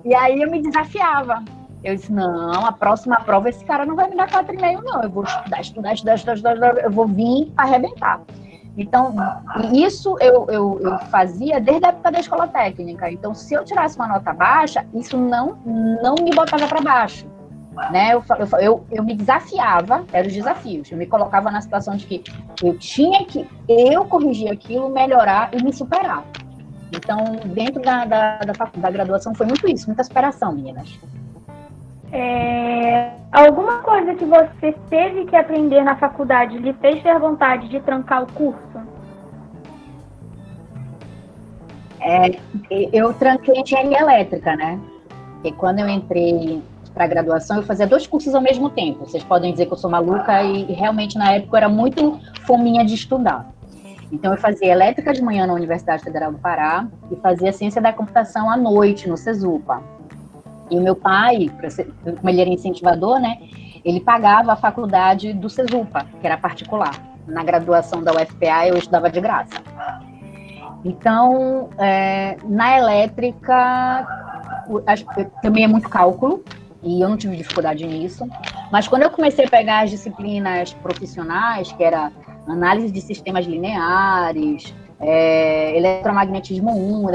[0.02, 1.42] E aí eu me desafiava.
[1.82, 5.02] Eu disse, não, a próxima prova esse cara não vai me dar 4,5, não.
[5.02, 8.22] Eu vou estudar, estudar, estudar, estudar, estudar, eu vou vir arrebentar.
[8.76, 9.14] Então,
[9.72, 13.10] isso eu, eu, eu, fazia desde a época da escola técnica.
[13.10, 15.56] Então, se eu tirasse uma nota baixa, isso não,
[16.02, 17.26] não me botava para baixo.
[17.90, 18.14] Né?
[18.14, 18.24] Eu,
[18.60, 20.90] eu, eu, me desafiava, eram os desafios.
[20.90, 22.24] Eu me colocava na situação de que
[22.62, 26.24] eu tinha que eu corrigir aquilo, melhorar e me superar.
[26.92, 30.98] Então, dentro da, da, da, da graduação, foi muito isso, muita superação, meninas.
[32.14, 37.80] É, alguma coisa que você teve que aprender na faculdade lhe fez ter vontade de
[37.80, 38.60] trancar o curso?
[42.00, 42.38] É,
[42.92, 44.78] eu tranquei engenharia elétrica, né?
[45.42, 46.62] E quando eu entrei
[46.94, 49.04] para graduação, eu fazia dois cursos ao mesmo tempo.
[49.04, 52.20] Vocês podem dizer que eu sou maluca e, e realmente na época eu era muito
[52.46, 53.52] fominha de estudar.
[54.12, 57.92] Então eu fazia elétrica de manhã na Universidade Federal do Pará e fazia ciência da
[57.92, 59.82] computação à noite no Cesupa.
[60.70, 61.50] E meu pai,
[62.02, 63.38] como ele era incentivador, né,
[63.84, 66.94] ele pagava a faculdade do Cesupa, que era particular.
[67.26, 69.62] Na graduação da UFPA eu estudava de graça.
[70.84, 74.06] Então, é, na elétrica,
[75.42, 76.44] também é muito cálculo,
[76.82, 78.28] e eu não tive dificuldade nisso.
[78.70, 82.12] Mas quando eu comecei a pegar as disciplinas profissionais, que era
[82.46, 87.10] análise de sistemas lineares, é, eletromagnetismo 1,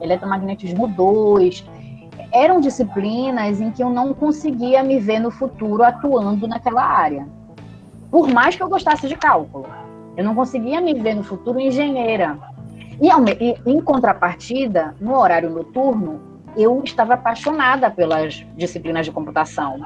[0.00, 1.64] eletromagnetismo 2,
[2.32, 7.26] eram disciplinas em que eu não conseguia me ver no futuro atuando naquela área.
[8.10, 9.66] Por mais que eu gostasse de cálculo,
[10.16, 12.38] eu não conseguia me ver no futuro engenheira.
[13.00, 16.20] E, em contrapartida, no horário noturno,
[16.56, 19.78] eu estava apaixonada pelas disciplinas de computação.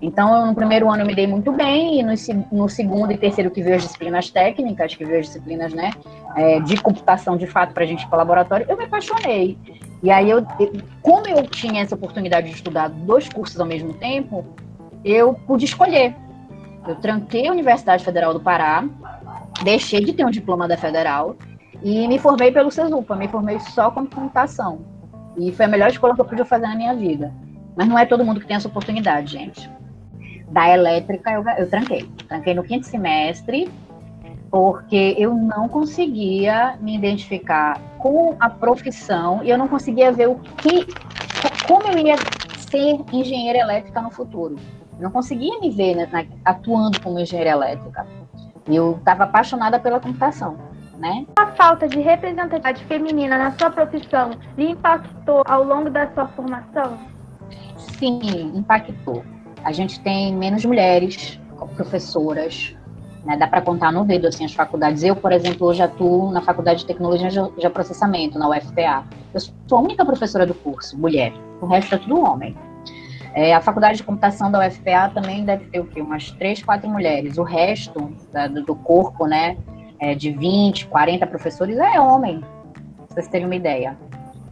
[0.00, 2.12] Então, no primeiro ano eu me dei muito bem, e no,
[2.52, 5.90] no segundo e terceiro que veio as disciplinas técnicas, que veio as disciplinas né,
[6.36, 9.58] é, de computação de fato para a gente ir para o laboratório, eu me apaixonei.
[10.02, 10.46] E aí, eu,
[11.02, 14.44] como eu tinha essa oportunidade de estudar dois cursos ao mesmo tempo,
[15.04, 16.14] eu pude escolher.
[16.86, 18.84] Eu tranquei a Universidade Federal do Pará,
[19.62, 21.36] deixei de ter um diploma da Federal
[21.82, 24.80] e me formei pelo CESUPA, me formei só com computação.
[25.36, 27.32] E foi a melhor escola que eu pude fazer na minha vida.
[27.76, 29.70] Mas não é todo mundo que tem essa oportunidade, gente.
[30.50, 32.08] Da elétrica eu, eu tranquei.
[32.26, 33.70] Tranquei no quinto semestre,
[34.50, 40.36] porque eu não conseguia me identificar com a profissão e eu não conseguia ver o
[40.36, 40.86] que,
[41.66, 42.16] como eu ia
[42.70, 44.56] ser engenheira elétrica no futuro.
[44.98, 48.06] Eu não conseguia me ver né, atuando como engenheira elétrica.
[48.66, 50.58] Eu estava apaixonada pela computação,
[50.98, 51.24] né?
[51.38, 56.98] A falta de representatividade feminina na sua profissão lhe impactou ao longo da sua formação?
[57.76, 59.24] Sim, impactou.
[59.64, 61.40] A gente tem menos mulheres
[61.74, 62.76] professoras,
[63.28, 65.02] né, dá para contar no dedo assim as faculdades.
[65.02, 69.04] Eu, por exemplo, hoje atuo na Faculdade de Tecnologia de Processamento, na UFPA.
[69.34, 71.34] Eu sou a única professora do curso, mulher.
[71.60, 72.56] O resto é tudo homem.
[73.34, 76.00] É, a Faculdade de Computação da UFPA também deve ter o quê?
[76.00, 77.36] Umas três, quatro mulheres.
[77.36, 79.58] O resto da, do corpo, né,
[80.00, 83.94] é, de 20, 40 professores é homem, pra vocês terem uma ideia.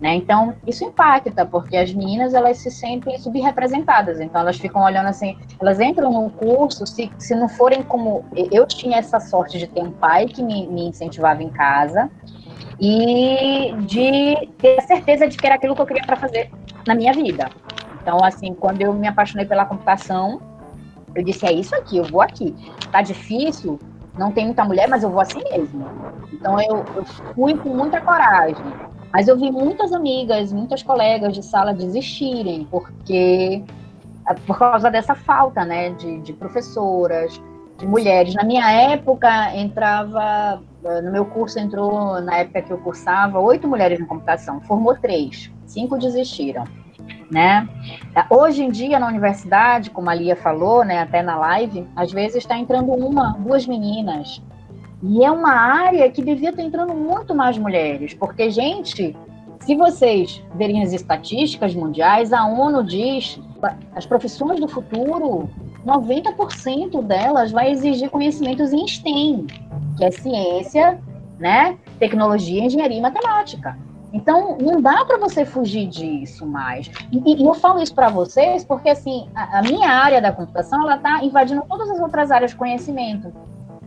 [0.00, 0.14] Né?
[0.14, 5.38] Então, isso impacta, porque as meninas elas se sentem subrepresentadas, então elas ficam olhando assim,
[5.58, 8.24] elas entram no curso, se, se não forem como.
[8.52, 12.10] Eu tinha essa sorte de ter um pai que me, me incentivava em casa
[12.78, 16.50] e de ter a certeza de que era aquilo que eu queria para fazer
[16.86, 17.48] na minha vida.
[18.02, 20.40] Então, assim, quando eu me apaixonei pela computação,
[21.14, 22.54] eu disse: é isso aqui, eu vou aqui.
[22.92, 23.80] Tá difícil,
[24.18, 25.86] não tem muita mulher, mas eu vou assim mesmo.
[26.32, 27.04] Então, eu, eu
[27.34, 28.62] fui com muita coragem.
[29.16, 33.64] Mas eu vi muitas amigas, muitas colegas de sala desistirem, porque
[34.46, 37.40] por causa dessa falta, né, de, de professoras,
[37.78, 38.34] de mulheres.
[38.34, 40.60] Na minha época, entrava,
[41.02, 45.50] no meu curso entrou, na época que eu cursava, oito mulheres na computação, formou três,
[45.64, 46.64] cinco desistiram.
[47.30, 47.66] né?
[48.28, 52.36] Hoje em dia, na universidade, como a Lia falou, né, até na live, às vezes
[52.36, 54.42] está entrando uma, duas meninas.
[55.08, 59.16] E é uma área que devia estar entrando muito mais mulheres, porque, gente,
[59.60, 63.40] se vocês verem as estatísticas mundiais, a ONU diz
[63.94, 65.48] as profissões do futuro,
[65.86, 69.46] 90% delas vai exigir conhecimentos em STEM,
[69.96, 71.00] que é ciência,
[71.38, 73.78] né, tecnologia, engenharia e matemática.
[74.12, 76.90] Então, não dá para você fugir disso mais.
[77.12, 80.82] E, e eu falo isso para vocês porque, assim, a, a, minha área da computação,
[80.82, 83.32] ela está invadindo todas as outras áreas de conhecimento.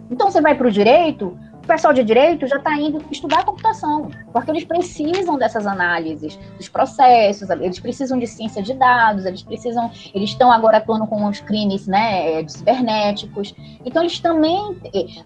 [0.09, 4.09] Então, você vai para o direito, o pessoal de direito já está indo estudar computação,
[4.33, 9.91] porque eles precisam dessas análises dos processos, eles precisam de ciência de dados, eles precisam,
[10.13, 13.53] eles estão agora atuando com os crimes, né, cibernéticos.
[13.85, 14.77] Então, eles também,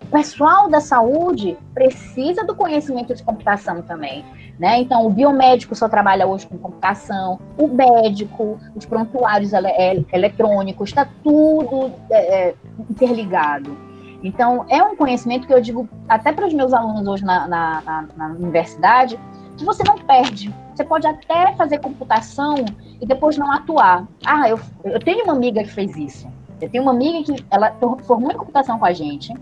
[0.01, 4.25] o pessoal da saúde precisa do conhecimento de computação também.
[4.59, 4.81] Né?
[4.81, 10.89] Então, o biomédico só trabalha hoje com computação, o médico, os prontuários ele é, eletrônicos,
[10.89, 12.55] está tudo é, é,
[12.89, 13.92] interligado.
[14.23, 17.81] Então, é um conhecimento que eu digo até para os meus alunos hoje na, na,
[17.81, 19.19] na, na universidade,
[19.57, 20.53] que você não perde.
[20.73, 22.55] Você pode até fazer computação
[22.99, 24.07] e depois não atuar.
[24.25, 26.27] Ah, eu, eu tenho uma amiga que fez isso.
[26.61, 29.33] Eu tenho uma amiga que ela formou em computação com a gente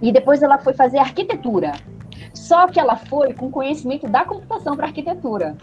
[0.00, 1.72] e depois ela foi fazer arquitetura.
[2.34, 5.56] Só que ela foi com conhecimento da computação para arquitetura.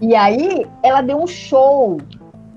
[0.00, 1.98] E aí ela deu um show.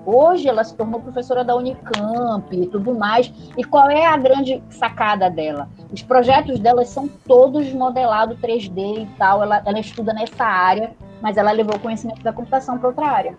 [0.06, 3.34] Hoje ela se tornou professora da Unicamp e tudo mais.
[3.58, 5.68] E qual é a grande sacada dela?
[5.92, 9.42] Os projetos dela são todos modelados 3D e tal.
[9.42, 13.38] Ela, ela estuda nessa área, mas ela levou o conhecimento da computação para outra área.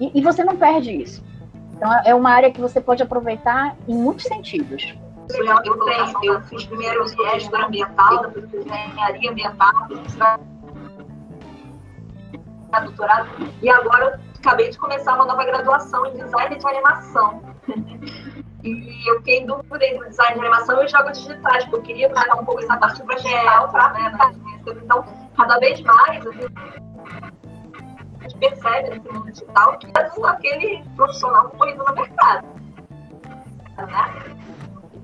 [0.00, 1.24] E, e você não perde isso.
[1.72, 4.94] Então é uma área que você pode aproveitar em muitos sentidos.
[5.30, 9.88] Eu, eu, eu fiz primeiro gestora ambiental, depois engenharia ambiental,
[12.82, 13.28] doutorado,
[13.62, 17.42] e agora acabei de começar uma nova graduação em design de animação.
[18.62, 22.10] E eu fiquei em dúvida entre design de animação e jogos digitais, porque eu queria
[22.10, 24.34] tratar um pouco essa parte digital para né,
[24.66, 25.04] Então,
[25.36, 26.32] cada vez mais, a
[28.22, 32.46] gente percebe nesse mundo digital que é aquele profissional corrido no mercado.
[33.76, 34.36] Né?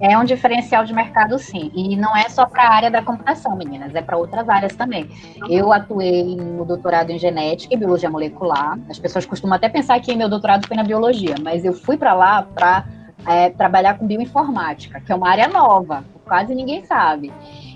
[0.00, 1.70] É um diferencial de mercado, sim.
[1.74, 5.10] E não é só para a área da computação, meninas, é para outras áreas também.
[5.48, 8.78] Eu atuei no doutorado em genética e biologia molecular.
[8.88, 12.14] As pessoas costumam até pensar que meu doutorado foi na biologia, mas eu fui para
[12.14, 12.86] lá para
[13.26, 17.30] é, trabalhar com bioinformática, que é uma área nova, quase ninguém sabe.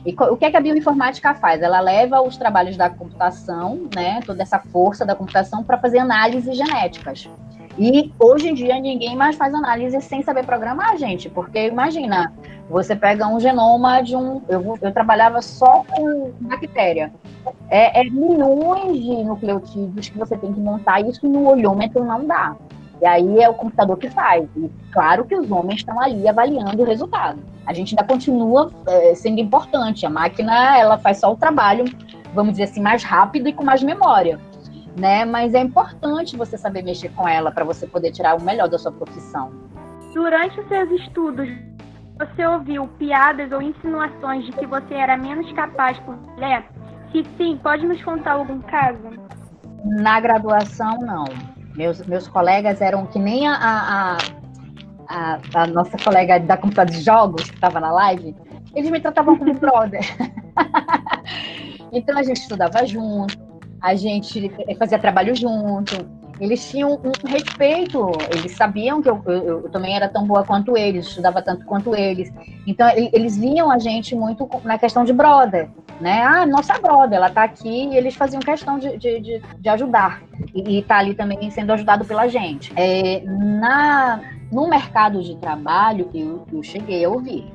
[0.06, 1.62] E o que, é que a bioinformática faz?
[1.62, 6.56] Ela leva os trabalhos da computação, né, toda essa força da computação, para fazer análises
[6.56, 7.28] genéticas.
[7.76, 12.32] E hoje em dia ninguém mais faz análise sem saber programar, gente, porque imagina,
[12.70, 14.40] você pega um genoma de um.
[14.48, 17.12] Eu, eu trabalhava só com bactéria.
[17.68, 22.54] É, é milhões de nucleotídeos que você tem que montar, isso no olhômetro não dá.
[23.02, 24.48] E aí é o computador que faz.
[24.56, 27.40] E claro que os homens estão ali avaliando o resultado.
[27.66, 30.06] A gente ainda continua é, sendo importante.
[30.06, 31.84] A máquina ela faz só o trabalho,
[32.32, 34.38] vamos dizer assim, mais rápido e com mais memória
[34.98, 35.24] né?
[35.24, 38.78] Mas é importante você saber mexer com ela para você poder tirar o melhor da
[38.78, 39.52] sua profissão.
[40.12, 41.48] Durante os seus estudos,
[42.18, 46.64] você ouviu piadas ou insinuações de que você era menos capaz por mulher?
[47.10, 48.98] Se sim, pode nos contar algum caso?
[49.84, 51.24] Na graduação, não.
[51.74, 54.16] Meus, meus colegas eram que nem a, a,
[55.08, 58.34] a, a nossa colega da computador de jogos, que estava na live,
[58.74, 60.04] eles me tratavam como brother.
[61.90, 63.36] então a gente estudava junto,
[63.84, 65.94] a gente fazia trabalho junto,
[66.40, 70.74] eles tinham um respeito, eles sabiam que eu, eu, eu, também era tão boa quanto
[70.74, 72.32] eles, estudava tanto quanto eles.
[72.66, 75.68] Então, eles viam a gente muito na questão de brother,
[76.00, 76.22] né?
[76.22, 80.22] Ah, nossa brother, ela tá aqui e eles faziam questão de, de, de, de ajudar.
[80.54, 82.72] E, e tá ali também sendo ajudado pela gente.
[82.74, 84.18] É, na,
[84.50, 87.52] no mercado de trabalho, eu, eu cheguei a ouvir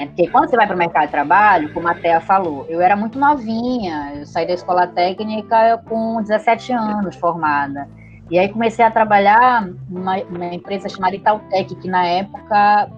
[0.00, 2.80] é porque quando você vai para o mercado de trabalho, como a Thea falou, eu
[2.80, 7.86] era muito novinha, eu saí da escola técnica com 17 anos formada.
[8.30, 10.16] E aí comecei a trabalhar numa,
[10.54, 12.90] empresa chamada Itautec, que na época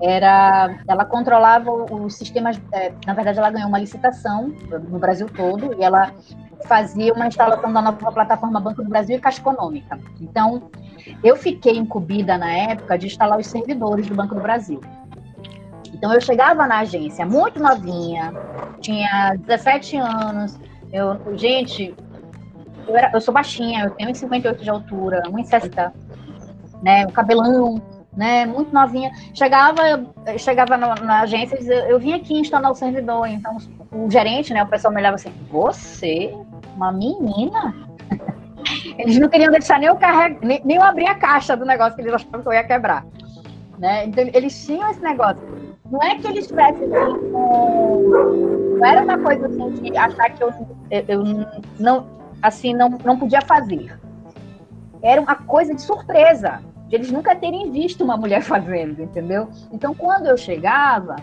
[0.00, 4.54] era, ela controlava os sistemas, é, na verdade ela ganhou uma licitação
[4.88, 6.12] no Brasil todo e ela
[6.68, 9.98] fazia uma instalação da nova plataforma Banco do Brasil e Caixa Econômica.
[10.20, 10.70] Então,
[11.24, 14.80] eu fiquei incumbida na época de instalar os servidores do Banco do Brasil.
[15.94, 18.32] Então eu chegava na agência muito novinha,
[18.80, 20.58] tinha 17 anos.
[20.92, 21.94] Eu, gente,
[22.86, 25.92] eu, era, eu sou baixinha, eu tenho 1,58 de altura, 1,60,
[26.82, 27.06] né?
[27.06, 27.82] O cabelão,
[28.16, 28.46] né?
[28.46, 29.10] Muito novinha.
[29.34, 30.06] Chegava,
[30.38, 33.26] chegava na, na agência e dizia, eu vim aqui instalar o servidor.
[33.28, 33.56] Então
[33.92, 34.62] o gerente, né?
[34.62, 36.34] O pessoal me olhava assim, você,
[36.74, 37.74] uma menina?
[38.98, 40.38] Eles não queriam deixar nem eu, carreg...
[40.42, 43.04] nem, nem eu abrir a caixa do negócio que eles achavam que eu ia quebrar.
[43.78, 44.06] Né?
[44.06, 45.38] Então, eles tinham esse negócio.
[45.90, 50.52] Não é que eles tivessem assim, Não era uma coisa assim de achar que eu,
[50.90, 51.24] eu,
[51.78, 52.06] não,
[52.42, 53.98] assim, não, não podia fazer.
[55.02, 59.48] Era uma coisa de surpresa, de eles nunca terem visto uma mulher fazendo, entendeu?
[59.72, 61.16] Então, quando eu chegava,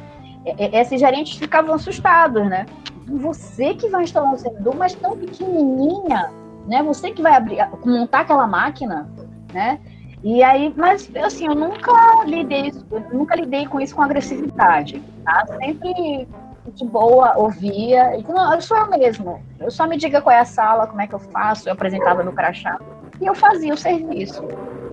[0.45, 2.65] esses gerentes ficavam assustados, né?
[3.07, 6.31] Você que vai instalar um servidor, mas tão pequenininha,
[6.67, 6.81] né?
[6.83, 9.09] Você que vai abrir, montar aquela máquina,
[9.53, 9.79] né?
[10.23, 12.71] E aí, mas assim, eu nunca lidei,
[13.11, 15.45] nunca lidei com isso com agressividade, tá?
[15.61, 16.27] Sempre
[16.73, 19.41] de boa, ouvia, e não, eu sou eu mesmo.
[19.59, 22.23] Eu só me diga qual é a sala, como é que eu faço, eu apresentava
[22.23, 22.79] no crachá
[23.19, 24.41] e eu fazia o serviço.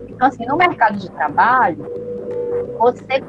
[0.09, 1.87] Então, assim, no mercado de trabalho,
[2.79, 3.23] você,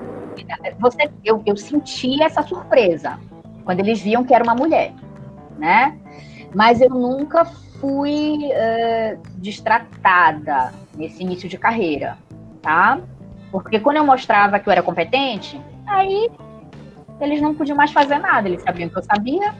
[0.79, 3.19] você eu, eu sentia essa surpresa
[3.63, 4.91] quando eles viam que era uma mulher,
[5.57, 5.97] né?
[6.53, 7.45] Mas eu nunca
[7.81, 12.15] fui uh, destratada nesse início de carreira,
[12.61, 12.99] tá?
[13.51, 16.29] Porque quando eu mostrava que eu era competente, aí
[17.19, 19.53] eles não podiam mais fazer nada, eles sabiam que eu sabia,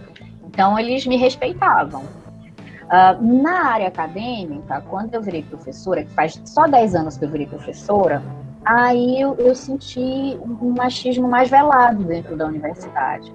[0.45, 2.03] então eles me respeitavam.
[2.03, 7.29] Uh, na área acadêmica, quando eu virei professora, que faz só 10 anos que eu
[7.29, 8.21] virei professora,
[8.63, 13.33] aí eu, eu senti um machismo mais velado dentro da universidade.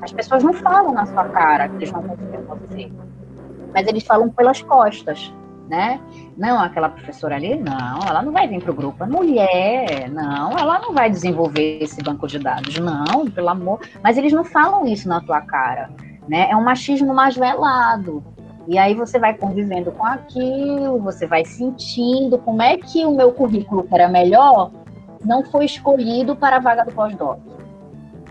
[0.00, 2.92] As pessoas não falam na sua cara que eles vão confiar em você
[3.74, 5.34] mas eles falam pelas costas,
[5.68, 6.00] né?
[6.36, 9.02] Não, aquela professora ali, não, ela não vai vir para o grupo.
[9.02, 13.80] A mulher, não, ela não vai desenvolver esse banco de dados, não, pelo amor.
[14.02, 15.90] Mas eles não falam isso na tua cara,
[16.28, 16.48] né?
[16.50, 18.22] É um machismo mais velado.
[18.66, 23.32] E aí você vai convivendo com aquilo, você vai sentindo como é que o meu
[23.32, 24.70] currículo, que era melhor,
[25.22, 27.38] não foi escolhido para a vaga do pós-doc.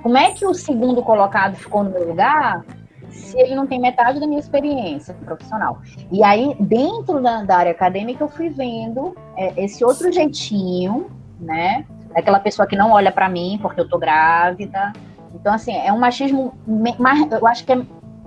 [0.02, 2.64] Como é que o segundo colocado ficou no meu lugar
[3.13, 5.80] se ele não tem metade da minha experiência profissional.
[6.12, 11.08] E aí, dentro da, da área acadêmica, eu fui vendo é, esse outro jeitinho,
[11.39, 11.86] né?
[12.15, 14.93] Aquela pessoa que não olha para mim porque eu tô grávida.
[15.34, 16.54] Então, assim, é um machismo,
[17.32, 17.82] eu acho que é,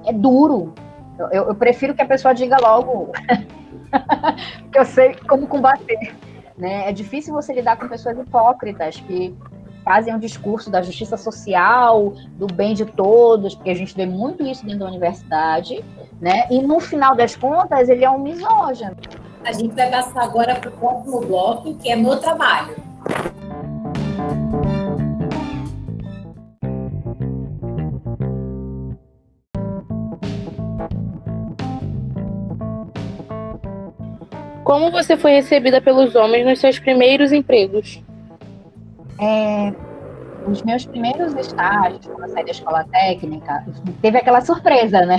[0.06, 0.74] é duro.
[1.18, 3.12] Eu, eu, prefiro que a pessoa diga logo,
[4.70, 6.14] que eu sei como combater.
[6.58, 6.88] Né?
[6.88, 9.34] É difícil você lidar com pessoas hipócritas que
[9.86, 14.42] fazem um discurso da justiça social, do bem de todos, porque a gente vê muito
[14.42, 15.84] isso dentro da universidade,
[16.20, 16.48] né?
[16.50, 18.96] E no final das contas, ele é um misógino.
[19.44, 22.74] A gente vai passar agora para o próximo bloco, que é no trabalho.
[34.64, 38.02] Como você foi recebida pelos homens nos seus primeiros empregos?
[39.20, 39.72] É,
[40.46, 43.64] os meus primeiros estágios, quando eu saí da escola técnica,
[44.00, 45.18] teve aquela surpresa, né?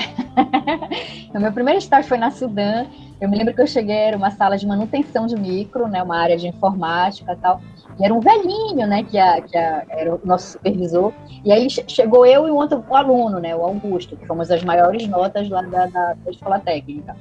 [1.36, 2.86] o meu primeiro estágio foi na Sudã.
[3.20, 6.02] Eu me lembro que eu cheguei, era uma sala de manutenção de micro, né?
[6.02, 7.62] Uma área de informática tal.
[8.00, 9.04] E era um velhinho, né?
[9.04, 11.12] Que, a, que a, era o nosso supervisor.
[11.44, 13.56] E aí chegou eu e um outro aluno, né?
[13.56, 17.16] O Augusto, que fomos as maiores notas lá da, da, da escola técnica.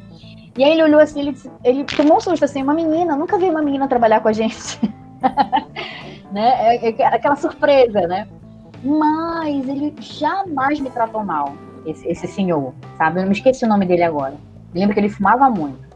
[0.56, 3.46] E aí ele olhou assim, ele, ele tomou um susto assim, uma menina, nunca vi
[3.46, 4.80] uma menina trabalhar com a gente.
[6.32, 6.76] né?
[6.76, 8.28] É, é, aquela surpresa, né?
[8.82, 11.52] Mas ele jamais me tratou mal,
[11.84, 13.18] esse, esse senhor, sabe?
[13.18, 14.34] Eu não me esqueci o nome dele agora.
[14.74, 15.86] Eu lembro que ele fumava muito.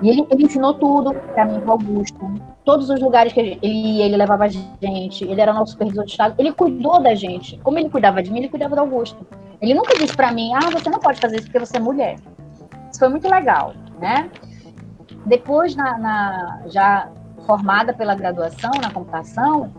[0.00, 2.18] E ele, ele ensinou tudo para mim, para Augusto.
[2.64, 5.24] Todos os lugares que ele ia, ele levava a gente.
[5.24, 6.34] Ele era nosso supervisor de estado.
[6.38, 7.58] Ele cuidou da gente.
[7.58, 9.26] Como ele cuidava de mim, ele cuidava do Augusto.
[9.60, 12.16] Ele nunca disse para mim, ah, você não pode fazer isso porque você é mulher.
[12.90, 14.30] Isso foi muito legal, né?
[15.26, 17.08] Depois, na, na já
[17.48, 19.72] formada pela graduação na computação,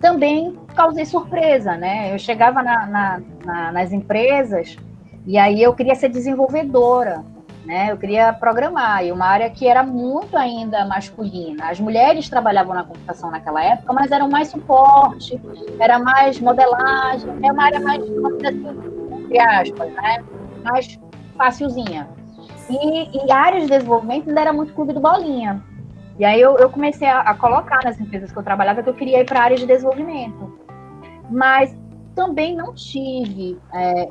[0.00, 2.14] também causei surpresa, né?
[2.14, 4.76] Eu chegava na, na, na, nas empresas
[5.26, 7.24] e aí eu queria ser desenvolvedora,
[7.64, 7.90] né?
[7.90, 11.68] Eu queria programar, e uma área que era muito ainda masculina.
[11.68, 15.40] As mulheres trabalhavam na computação naquela época, mas eram mais suporte,
[15.80, 18.68] era mais modelagem, é uma área mais, assim,
[19.24, 20.24] entre aspas, né?
[20.62, 21.00] Mais
[21.36, 22.08] facilzinha.
[22.70, 25.60] E, e a área de desenvolvimento ainda era muito clube do bolinha.
[26.18, 28.94] E aí eu, eu comecei a, a, colocar nas empresas que eu trabalhava que eu
[28.94, 30.58] queria ir para a área de desenvolvimento.
[31.30, 31.76] Mas
[32.14, 34.08] também não tive é,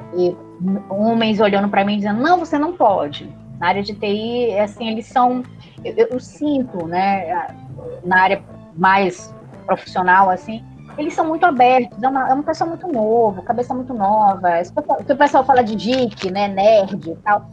[0.90, 3.28] homens olhando para mim dizendo, não, você não pode.
[3.60, 5.42] Na área de TI, assim, eles são,
[5.84, 7.48] eu, eu sinto, né,
[8.04, 8.44] na área
[8.76, 9.34] mais
[9.66, 10.64] profissional, assim,
[10.98, 14.50] eles são muito abertos, é uma, é uma pessoa muito nova, cabeça muito nova.
[15.00, 17.50] O que o pessoal fala de geek, né, nerd e tal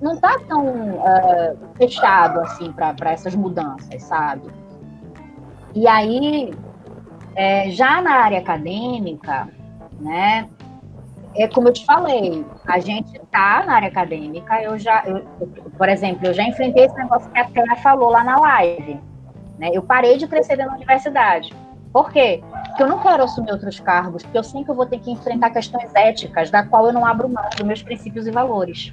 [0.00, 4.48] não está tão uh, fechado assim para essas mudanças, sabe?
[5.74, 6.54] E aí,
[7.34, 9.48] é, já na área acadêmica,
[10.00, 10.48] né,
[11.34, 15.26] é como eu te falei, a gente está na área acadêmica, eu já, eu,
[15.76, 18.98] por exemplo, eu já enfrentei esse negócio que a Tela falou lá na live.
[19.58, 19.70] Né?
[19.72, 21.54] Eu parei de crescer da universidade.
[21.92, 22.42] Por quê?
[22.68, 25.10] Porque eu não quero assumir outros cargos, porque eu sei que eu vou ter que
[25.10, 28.92] enfrentar questões éticas, da qual eu não abro mão dos meus princípios e valores.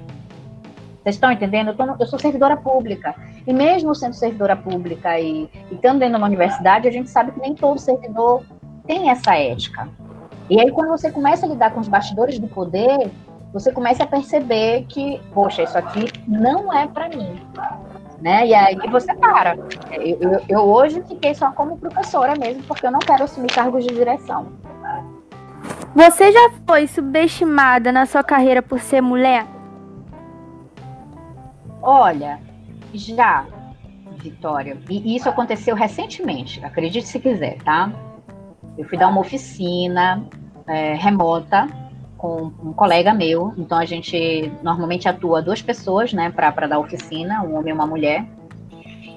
[1.04, 1.68] Vocês estão entendendo?
[1.68, 3.14] Eu, tô, eu, sou servidora pública.
[3.46, 7.32] E mesmo sendo servidora pública e, e estando dentro de uma universidade, a gente sabe
[7.32, 8.42] que nem todo servidor
[8.86, 9.86] tem essa ética.
[10.48, 13.10] E aí, quando você começa a lidar com os bastidores do poder,
[13.52, 17.38] você começa a perceber que, poxa, isso aqui não é para mim.
[18.22, 18.46] Né?
[18.46, 19.58] E aí você para.
[19.92, 23.84] Eu, eu, eu, hoje fiquei só como professora mesmo, porque eu não quero assumir cargos
[23.84, 24.46] de direção.
[25.94, 29.46] Você já foi subestimada na sua carreira por ser mulher?
[31.86, 32.40] Olha,
[32.94, 33.44] já,
[34.16, 34.78] Vitória.
[34.88, 37.92] E isso aconteceu recentemente, acredite se quiser, tá?
[38.78, 40.24] Eu fui dar uma oficina
[40.66, 41.68] é, remota
[42.16, 43.52] com um colega meu.
[43.58, 47.86] Então a gente normalmente atua duas pessoas, né, para dar oficina, um homem e uma
[47.86, 48.26] mulher.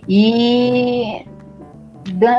[0.09, 1.25] E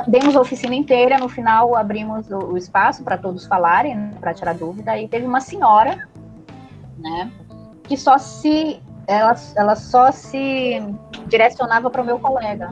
[0.07, 1.18] demos a oficina inteira.
[1.18, 4.99] No final abrimos o, espaço para todos falarem, para tirar dúvida.
[4.99, 6.07] E teve uma senhora,
[6.99, 7.31] né,
[7.85, 10.80] que só se ela, ela só se
[11.26, 12.70] direcionava para o meu colega.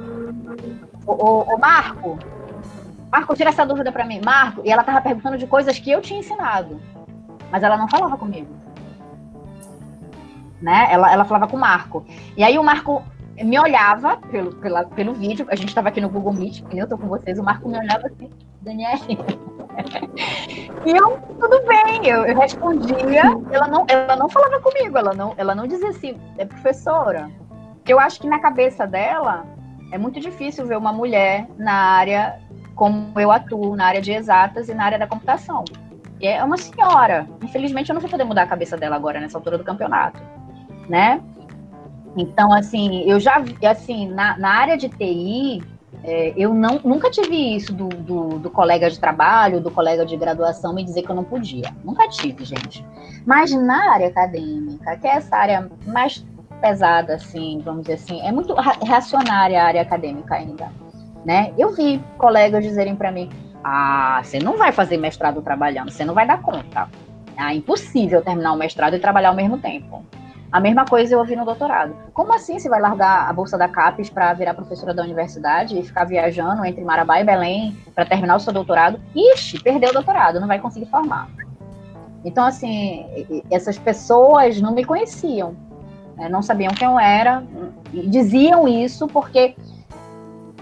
[1.07, 2.19] O, o, o Marco,
[3.11, 4.21] Marco, tira essa dúvida para mim.
[4.23, 6.79] Marco, e ela tava perguntando de coisas que eu tinha ensinado,
[7.51, 8.55] mas ela não falava comigo.
[10.61, 10.89] Né?
[10.91, 12.05] Ela, ela falava com o Marco.
[12.37, 13.03] E aí o Marco
[13.43, 16.99] me olhava pelo, pela, pelo vídeo, a gente estava aqui no Google Meet, eu tô
[16.99, 18.31] com vocês, o Marco me olhava assim,
[18.61, 18.99] Daniel.
[20.85, 25.35] E eu, tudo bem, eu, eu respondia, ela não, ela não falava comigo, ela não,
[25.37, 27.31] ela não dizia assim, é professora.
[27.87, 29.45] Eu acho que na cabeça dela
[29.93, 32.41] é muito difícil ver uma mulher na área
[32.75, 35.65] como eu atuo na área de exatas e na área da computação.
[36.21, 37.27] E é uma senhora.
[37.43, 40.21] Infelizmente, eu não vou poder mudar a cabeça dela agora, nessa altura do campeonato,
[40.89, 41.21] né?
[42.17, 45.63] Então, assim, eu já, assim, na, na área de TI,
[46.05, 50.17] é, eu não, nunca tive isso do, do, do, colega de trabalho, do colega de
[50.17, 51.75] graduação me dizer que eu não podia.
[51.85, 52.85] Nunca tive, gente.
[53.27, 56.25] Mas na área acadêmica, que é essa área mais
[56.61, 60.71] pesada, assim, vamos dizer assim, é muito reacionária a área acadêmica ainda
[61.27, 61.53] né?
[61.59, 63.29] Eu vi colegas dizerem para mim:
[63.63, 66.89] "Ah, você não vai fazer mestrado trabalhando, você não vai dar conta.
[67.37, 70.07] É impossível terminar o mestrado e trabalhar ao mesmo tempo."
[70.57, 71.95] A mesma coisa eu ouvi no doutorado.
[72.15, 75.83] Como assim você vai largar a bolsa da CAPES para virar professora da universidade e
[75.83, 78.99] ficar viajando entre Marabá e Belém para terminar o seu doutorado?
[79.15, 81.29] Ixi, perdeu o doutorado, não vai conseguir formar.
[82.25, 83.05] Então, assim,
[83.51, 85.55] essas pessoas não me conheciam,
[86.17, 86.27] né?
[86.31, 87.45] não sabiam quem eu era,
[87.93, 89.55] e diziam isso porque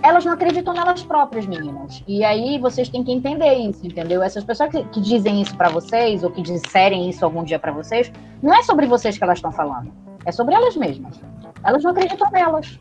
[0.03, 2.03] elas não acreditam nelas próprias, meninas.
[2.07, 4.22] E aí vocês têm que entender isso, entendeu?
[4.22, 7.72] Essas pessoas que, que dizem isso para vocês, ou que disserem isso algum dia para
[7.72, 9.92] vocês, não é sobre vocês que elas estão falando.
[10.26, 11.20] É sobre elas mesmas.
[11.64, 12.78] Elas não acreditam nelas.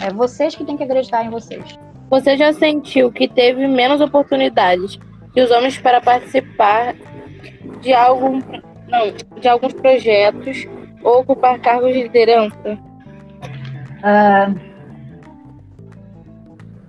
[0.00, 1.78] É vocês que têm que acreditar em vocês.
[2.10, 4.98] Você já sentiu que teve menos oportunidades
[5.32, 6.94] que os homens para participar
[7.80, 8.40] de algum
[8.88, 10.66] não, de alguns projetos
[11.02, 12.78] ou ocupar cargos de liderança?
[13.98, 14.65] Uh,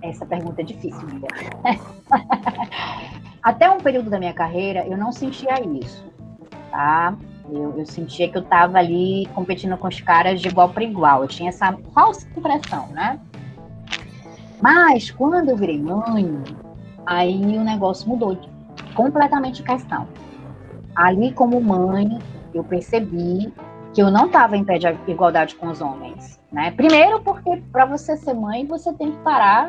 [0.08, 1.28] essa pergunta é difícil, Miguel.
[3.42, 6.04] Até um período da minha carreira, eu não sentia isso,
[6.70, 7.16] tá?
[7.50, 11.22] Eu, eu sentia que eu estava ali competindo com os caras de igual para igual.
[11.22, 13.18] Eu tinha essa falsa impressão, né?
[14.60, 16.42] Mas quando eu virei mãe,
[17.06, 18.36] aí o negócio mudou
[18.94, 20.06] completamente de questão.
[20.94, 22.18] Ali, como mãe,
[22.52, 23.52] eu percebi
[23.94, 26.70] que eu não estava em pé de igualdade com os homens, né?
[26.72, 29.68] Primeiro, porque para você ser mãe, você tem que parar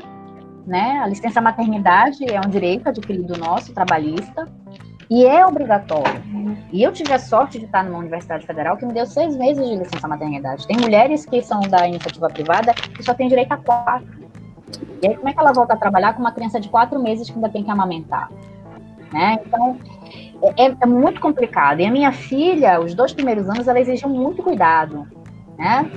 [0.70, 1.01] né?
[1.03, 4.45] A licença maternidade é um direito adquirido nosso, trabalhista,
[5.09, 6.22] e é obrigatório.
[6.72, 9.67] E eu tive a sorte de estar numa universidade federal que me deu seis meses
[9.67, 10.67] de licença maternidade.
[10.67, 14.30] Tem mulheres que são da iniciativa privada que só têm direito a quatro.
[15.01, 17.28] E aí, como é que ela volta a trabalhar com uma criança de quatro meses
[17.28, 18.30] que ainda tem que amamentar?
[19.11, 19.39] Né?
[19.43, 19.80] Então,
[20.55, 21.80] é, é, muito complicado.
[21.80, 25.07] E a minha filha, os dois primeiros anos, ela exigiu muito cuidado,
[25.57, 25.89] né?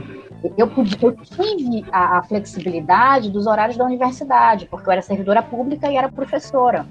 [0.57, 5.43] Eu, podia, eu tive a, a, flexibilidade dos horários da universidade, porque eu era servidora
[5.43, 6.86] pública e era professora.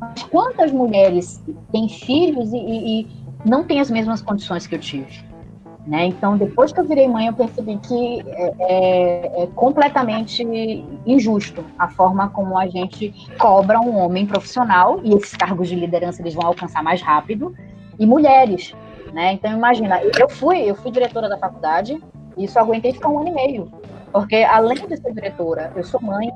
[0.00, 1.42] Mas quantas mulheres
[1.72, 3.08] têm filhos e, e, e
[3.44, 5.24] não têm as mesmas condições que eu tive?
[5.86, 6.06] Né?
[6.06, 10.42] Então, depois que eu virei mãe, eu percebi que é, é, é, completamente
[11.04, 16.22] injusto a forma como a gente cobra um homem profissional, e esses cargos de liderança
[16.22, 17.54] eles vão alcançar mais rápido,
[17.98, 18.74] e mulheres.
[19.12, 19.34] Né?
[19.34, 22.02] Então, imagina, eu fui, eu fui diretora da faculdade,
[22.36, 23.72] isso eu aguentei ficar um ano e meio.
[24.12, 26.32] Porque além de ser diretora, eu sou mãe,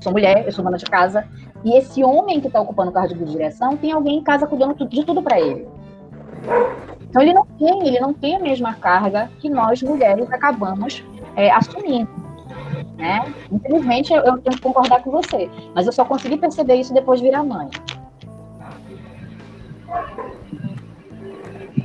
[0.00, 1.26] sou mulher, eu sou dona de casa.
[1.64, 4.74] E esse homem que está ocupando o cargo de direção tem alguém em casa cuidando
[4.86, 5.68] de tudo para ele.
[7.02, 11.04] Então ele não tem, ele não tem a mesma carga que nós mulheres acabamos
[11.36, 12.08] é, assumindo.
[12.96, 13.34] Né?
[13.50, 17.20] Infelizmente eu, eu tenho que concordar com você, mas eu só consegui perceber isso depois
[17.20, 17.68] de virar mãe.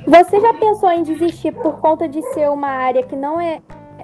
[0.08, 3.60] Você já pensou em desistir por conta de ser uma área que não é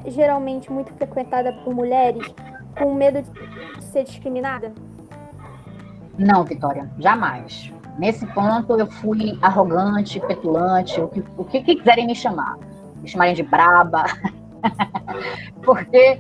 [0.07, 2.25] geralmente muito frequentada por mulheres,
[2.75, 4.73] com medo de ser discriminada?
[6.17, 7.71] Não, Vitória, jamais.
[7.99, 12.57] Nesse ponto eu fui arrogante, petulante, o que, o que quiserem me chamar.
[12.99, 14.05] Me chamarem de braba.
[15.61, 16.19] Porque,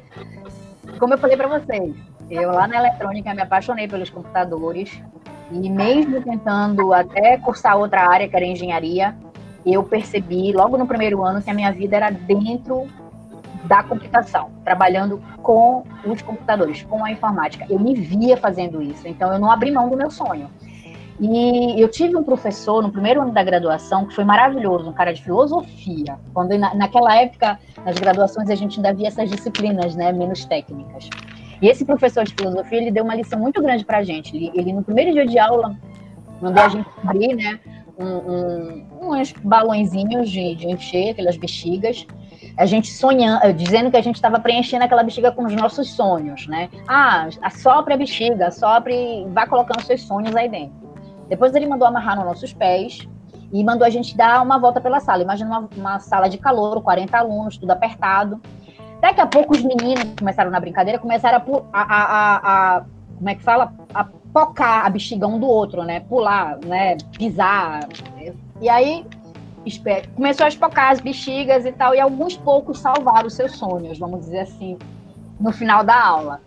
[0.99, 1.95] como eu falei para vocês,
[2.29, 5.01] eu lá na eletrônica me apaixonei pelos computadores
[5.51, 9.15] e mesmo tentando até cursar outra área, que era engenharia,
[9.65, 12.87] eu percebi logo no primeiro ano que a minha vida era dentro
[13.63, 17.65] da computação, trabalhando com os computadores, com a informática.
[17.69, 20.49] Eu me via fazendo isso, então eu não abri mão do meu sonho.
[21.19, 25.13] E eu tive um professor no primeiro ano da graduação que foi maravilhoso, um cara
[25.13, 26.17] de filosofia.
[26.33, 31.07] Quando na, naquela época, nas graduações, a gente ainda via essas disciplinas, né, menos técnicas.
[31.61, 34.35] E esse professor de filosofia, ele deu uma lição muito grande para a gente.
[34.35, 35.75] Ele, ele, no primeiro dia de aula,
[36.41, 37.59] mandou a gente abrir, né,
[38.01, 42.05] um, uns balõezinhos de, de encher, aquelas bexigas,
[42.57, 46.47] a gente sonhando, dizendo que a gente estava preenchendo aquela bexiga com os nossos sonhos,
[46.47, 46.69] né?
[46.87, 50.75] Ah, assopre a bexiga, assopre vá colocando seus sonhos aí dentro.
[51.29, 53.07] Depois ele mandou amarrar nos nossos pés
[53.53, 55.23] e mandou a gente dar uma volta pela sala.
[55.23, 58.41] Imagina uma, uma sala de calor, 40 alunos, tudo apertado.
[58.99, 61.41] Daqui a pouco os meninos começaram na brincadeira, começaram
[61.73, 62.85] a, a, a, a
[63.17, 63.73] como é que fala?
[64.33, 65.99] A pocar a bexiga um do outro, né?
[66.01, 66.97] Pular, né?
[67.17, 67.87] Pisar.
[68.61, 69.05] E aí
[70.15, 74.39] começou a espocar as bexigas e tal, e alguns poucos salvaram seus sonhos, vamos dizer
[74.39, 74.77] assim,
[75.39, 76.41] no final da aula.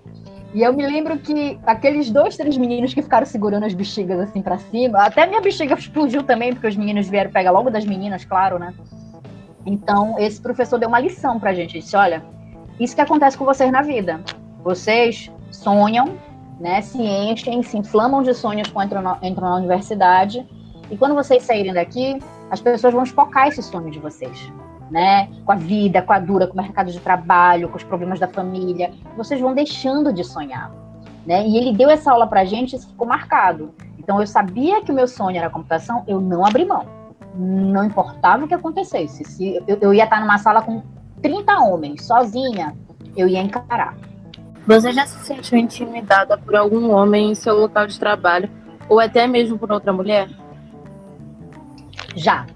[0.53, 4.41] E eu me lembro que aqueles dois, três meninos que ficaram segurando as bexigas assim
[4.41, 8.25] para cima, até minha bexiga explodiu também, porque os meninos vieram pegar logo das meninas,
[8.25, 8.73] claro, né?
[9.67, 11.77] Então, esse professor deu uma lição pra gente.
[11.77, 12.23] Ele disse: olha,
[12.79, 14.21] isso que acontece com vocês na vida.
[14.63, 16.17] Vocês sonham,
[16.59, 16.81] né?
[16.81, 20.47] Se enchem, se inflamam de sonhos quando entram, na universidade.
[20.91, 22.19] E quando vocês saírem daqui,
[22.51, 24.53] as pessoas vão espocar esse sonho de vocês
[24.91, 25.29] né?
[25.45, 28.29] Com a vida, com a dura, com o mercado de trabalho, com os problemas da
[28.29, 28.93] família.
[29.17, 30.71] Vocês vão deixando de sonhar,
[31.27, 31.47] né?
[31.47, 33.75] E ele deu essa aula pra gente e isso ficou marcado.
[33.99, 36.87] Então eu sabia que o meu sonho era computação, eu não abri mão.
[37.35, 39.25] Não importava o que acontecesse.
[39.25, 40.83] Se eu, eu ia estar numa sala com
[41.21, 42.77] 30 homens, sozinha,
[43.17, 43.97] eu ia encarar.
[44.67, 48.49] Você já se sentiu intimidada por algum homem em seu local de trabalho
[48.89, 50.29] ou até mesmo por outra mulher?
[52.17, 52.47] Já,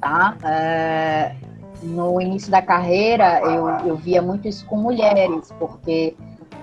[0.00, 0.36] tá?
[0.44, 1.36] É,
[1.82, 6.16] no início da carreira, eu, eu via muito isso com mulheres, porque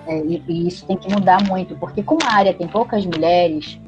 [0.06, 3.80] é, e, e, isso tem que mudar muito, porque como a área tem poucas mulheres,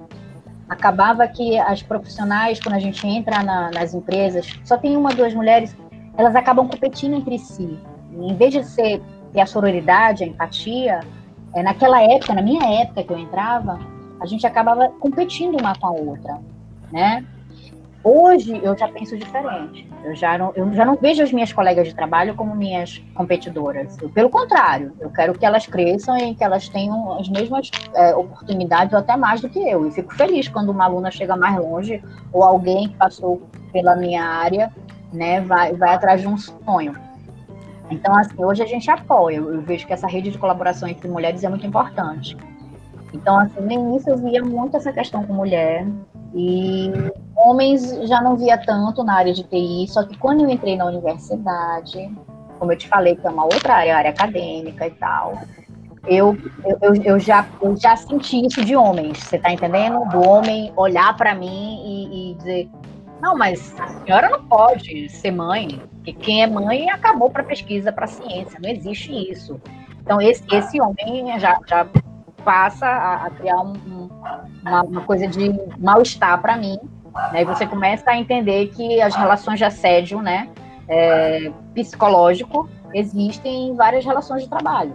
[0.66, 5.34] acabava que as profissionais, quando a gente entra na, nas empresas, só tem uma, duas
[5.34, 5.76] mulheres,
[6.16, 7.78] elas acabam competindo entre si.
[8.18, 9.02] Em vez de ser
[9.36, 11.00] ter a sororidade, a empatia,
[11.54, 13.78] é, naquela época, na minha época que eu entrava,
[14.18, 16.40] a gente acabava competindo uma com a outra,
[16.90, 17.22] né?
[18.02, 19.86] Hoje eu já penso diferente.
[20.04, 23.98] Eu já não, eu já não vejo as minhas colegas de trabalho como minhas competidoras.
[24.00, 28.14] Eu, pelo contrário, eu quero que elas cresçam e que elas tenham as mesmas é,
[28.14, 29.86] oportunidades ou até mais do que eu.
[29.86, 34.24] E fico feliz quando uma aluna chega mais longe ou alguém que passou pela minha
[34.24, 34.72] área,
[35.12, 37.05] né, vai, vai atrás de um sonho.
[37.90, 39.36] Então, assim, hoje a gente apoia.
[39.36, 42.36] Eu vejo que essa rede de colaboração entre mulheres é muito importante.
[43.12, 45.86] Então, assim, no início eu via muito essa questão com mulher,
[46.34, 46.92] e
[47.34, 50.84] homens já não via tanto na área de TI, só que quando eu entrei na
[50.84, 52.10] universidade,
[52.58, 55.38] como eu te falei, que é uma outra área, área acadêmica e tal,
[56.06, 56.36] eu,
[56.82, 60.04] eu, eu, já, eu já senti isso de homens, você tá entendendo?
[60.10, 62.70] Do homem olhar para mim e, e, dizer:
[63.20, 67.92] não, mas a senhora não pode ser mãe, porque quem é mãe acabou para pesquisa,
[67.92, 69.60] para ciência, não existe isso.
[70.02, 71.86] Então, esse, esse homem já, já
[72.44, 74.08] passa a, a criar um, um,
[74.64, 76.78] uma, uma, coisa de mal-estar para mim.
[77.32, 77.42] Né?
[77.42, 80.48] E você começa a entender que as relações de assédio né,
[80.88, 84.92] é, psicológico existem em várias relações de trabalho,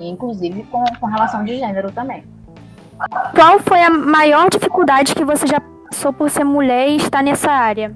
[0.00, 2.24] inclusive com, com relação de gênero também.
[3.34, 7.50] Qual foi a maior dificuldade que você já passou por ser mulher e estar nessa
[7.50, 7.94] área?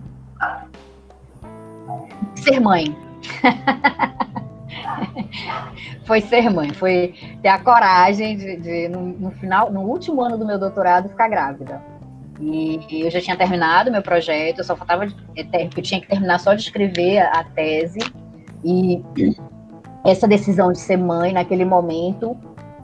[2.36, 2.96] Ser mãe.
[6.06, 10.38] foi ser mãe, foi ter a coragem de, de no, no, final, no último ano
[10.38, 11.82] do meu doutorado, ficar grávida.
[12.40, 16.08] E, e eu já tinha terminado meu projeto, eu só faltava, é, eu tinha que
[16.08, 17.98] terminar só de escrever a, a tese.
[18.64, 19.02] E
[20.04, 22.36] essa decisão de ser mãe naquele momento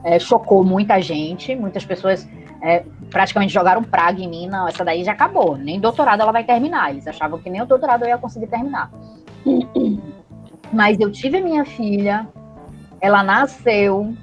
[0.03, 2.27] é, chocou muita gente, muitas pessoas
[2.61, 6.43] é, praticamente jogaram praga em mim, não, essa daí já acabou, nem doutorado ela vai
[6.43, 6.91] terminar.
[6.91, 8.91] Eles achavam que nem o doutorado eu ia conseguir terminar.
[10.71, 12.27] Mas eu tive minha filha,
[12.99, 14.13] ela nasceu,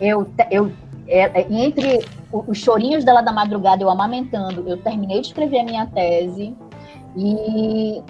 [0.00, 0.72] eu, eu
[1.06, 5.64] é, é entre os chorinhos dela da madrugada, eu amamentando, eu terminei de escrever a
[5.64, 6.54] minha tese,
[7.16, 8.02] e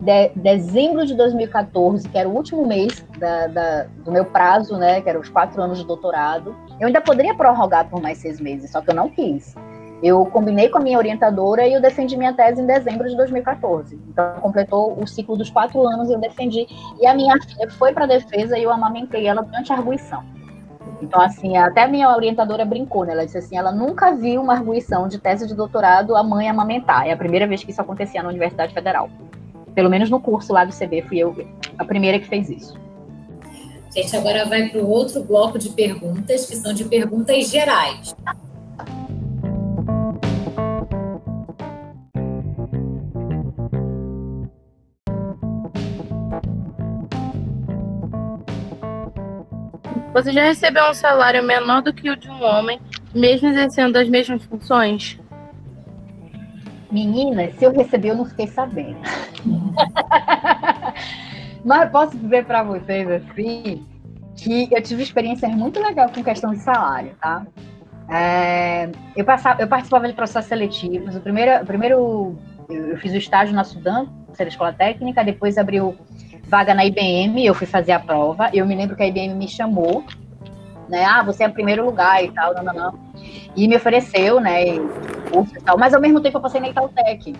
[0.00, 5.00] de, dezembro de 2014, que era o último mês da, da, do meu prazo, né,
[5.00, 8.70] que eram os quatro anos de doutorado, eu ainda poderia prorrogar por mais seis meses,
[8.70, 9.54] só que eu não quis.
[10.00, 13.98] Eu combinei com a minha orientadora e eu defendi minha tese em dezembro de 2014.
[14.08, 16.68] Então, completou o ciclo dos quatro anos e eu defendi.
[17.00, 20.22] E a minha filha foi para a defesa e eu amamentei ela durante a arguição.
[21.00, 23.12] Então, assim, até a minha orientadora brincou, né?
[23.12, 27.06] Ela disse assim, ela nunca viu uma arguição de tese de doutorado a mãe amamentar.
[27.06, 29.08] É a primeira vez que isso acontecia na Universidade Federal.
[29.74, 31.34] Pelo menos no curso lá do CB, fui eu
[31.78, 32.74] a primeira que fez isso.
[33.94, 38.14] Gente agora vai para o outro bloco de perguntas, que são de perguntas gerais.
[50.18, 52.80] Você já recebeu um salário menor do que o de um homem,
[53.14, 55.16] mesmo exercendo as mesmas funções?
[56.90, 58.98] Menina, se eu recebi, eu não fiquei sabendo.
[61.64, 63.86] Mas posso dizer para vocês assim
[64.34, 67.46] que eu tive experiências muito legais com questão de salário, tá?
[68.10, 71.14] É, eu, passava, eu participava de processos seletivos.
[71.14, 72.36] O primeiro, o primeiro
[72.68, 75.96] eu fiz o estágio na Sudã, ser escola técnica, depois abriu
[76.48, 78.50] vaga na IBM, eu fui fazer a prova.
[78.52, 80.02] Eu me lembro que a IBM me chamou,
[80.88, 81.04] né?
[81.04, 82.98] Ah, você é o primeiro lugar e tal, não, não, não.
[83.54, 84.64] E me ofereceu, né?
[85.30, 85.76] Curso e tal.
[85.78, 87.34] Mas ao mesmo tempo eu passei na Itautec.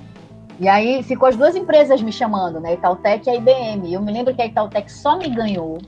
[0.60, 2.74] E aí ficou as duas empresas me chamando, né?
[2.74, 3.92] Itautec e a IBM.
[3.92, 5.78] Eu me lembro que a Itautec só me ganhou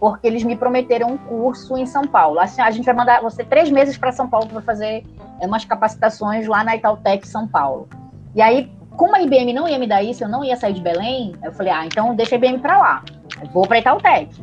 [0.00, 2.40] porque eles me prometeram um curso em São Paulo.
[2.40, 5.04] Assim, a gente vai mandar você três meses para São Paulo para fazer
[5.40, 7.88] umas capacitações lá na Itautec São Paulo.
[8.34, 10.80] E aí como a IBM não ia me dar isso, eu não ia sair de
[10.80, 13.04] Belém, eu falei, ah, então deixa a IBM para lá,
[13.40, 14.42] eu vou para Itautec.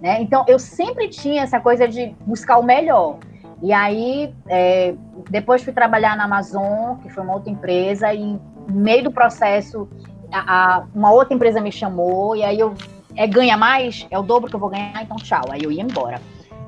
[0.00, 0.22] Né?
[0.22, 3.18] Então, eu sempre tinha essa coisa de buscar o melhor.
[3.62, 4.94] E aí, é,
[5.28, 9.86] depois fui trabalhar na Amazon, que foi uma outra empresa, e no meio do processo,
[10.32, 12.74] a, a, uma outra empresa me chamou, e aí eu,
[13.14, 14.06] é ganha mais?
[14.10, 15.44] É o dobro que eu vou ganhar, então tchau.
[15.50, 16.20] Aí eu ia embora.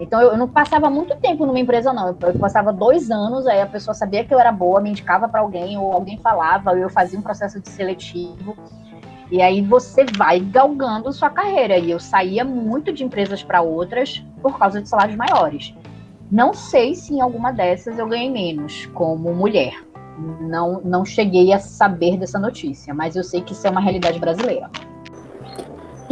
[0.02, 2.08] Então eu, eu, não passava muito tempo numa empresa, não.
[2.08, 5.28] Eu, eu, passava dois anos, aí a pessoa sabia que eu era boa, me indicava
[5.28, 8.56] para alguém, ou alguém falava, ou eu fazia um processo de seletivo.
[9.30, 11.78] E aí você vai galgando sua carreira.
[11.78, 15.72] E eu saía muito de empresas para outras por causa de salários maiores.
[16.30, 19.84] Não sei se em alguma dessas eu ganhei menos como mulher.
[20.40, 24.18] Não, não cheguei a saber dessa notícia, mas eu sei que isso é uma realidade
[24.18, 24.68] brasileira.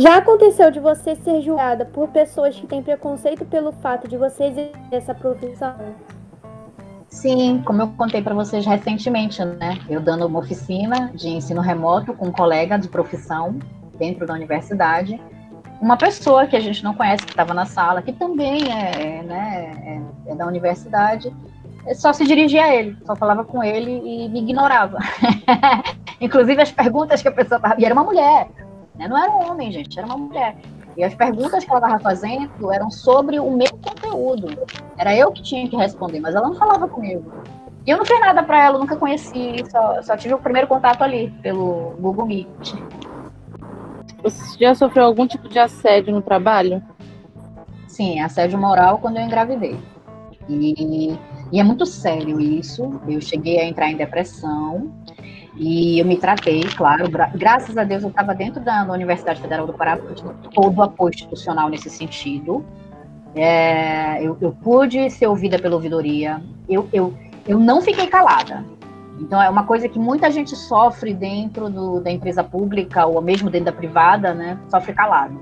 [0.00, 4.44] Já aconteceu de você ser julgada por pessoas que têm preconceito pelo fato de você
[4.44, 5.74] exercer essa profissão?
[7.06, 9.78] Sim, como eu contei para vocês recentemente, né?
[9.90, 13.58] Eu dando uma oficina de ensino remoto com um colega de profissão
[13.98, 15.20] dentro da universidade.
[15.82, 19.22] Uma pessoa que a gente não conhece, que estava na sala, que também é, é
[19.22, 21.30] né, é, é da universidade,
[21.92, 24.96] só se dirigia a ele, só falava com ele e me ignorava.
[26.18, 27.78] Inclusive as perguntas que a pessoa estava.
[27.78, 28.48] E era uma mulher,
[29.00, 29.08] né?
[29.08, 30.56] Não era um homem, gente, era uma mulher.
[30.96, 34.48] E as perguntas que ela estava fazendo eram sobre o meu conteúdo.
[34.98, 37.32] Era eu que tinha que responder, mas ela não falava comigo.
[37.86, 41.02] E eu não fiz nada para ela, nunca conheci, só, só tive o primeiro contato
[41.02, 42.74] ali, pelo Google Meet.
[44.22, 46.82] Você já sofreu algum tipo de assédio no trabalho?
[47.88, 49.78] Sim, assédio moral quando eu engravidei.
[50.46, 51.18] E,
[51.50, 53.00] e é muito sério isso.
[53.08, 54.92] Eu cheguei a entrar em depressão.
[55.62, 57.04] E eu me tratei, claro,
[57.34, 60.54] graças a Deus eu estava dentro da, da, Universidade Federal do Pará, porque eu tive
[60.54, 62.64] todo o apoio institucional nesse sentido.
[63.34, 67.14] É, eu, eu, pude ser ouvida pela ouvidoria, eu, eu,
[67.46, 68.64] eu não fiquei calada.
[69.20, 73.50] Então é uma coisa que muita gente sofre dentro do, da empresa pública ou mesmo
[73.50, 74.58] dentro da privada, né?
[74.70, 75.38] Sofre calado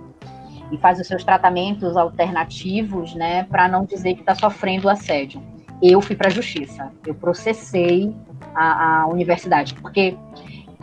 [0.73, 3.45] e faz os seus tratamentos alternativos, né?
[3.45, 5.41] Para não dizer que está sofrendo assédio.
[5.83, 8.15] Eu fui para a justiça, eu processei
[8.55, 9.75] a, a universidade.
[9.75, 10.17] Porque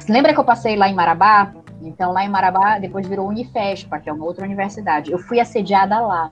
[0.08, 1.54] lembra que eu passei lá em Marabá?
[1.82, 5.12] Então, lá em Marabá, depois virou Unifespa, que é uma outra universidade.
[5.12, 6.32] Eu fui assediada lá.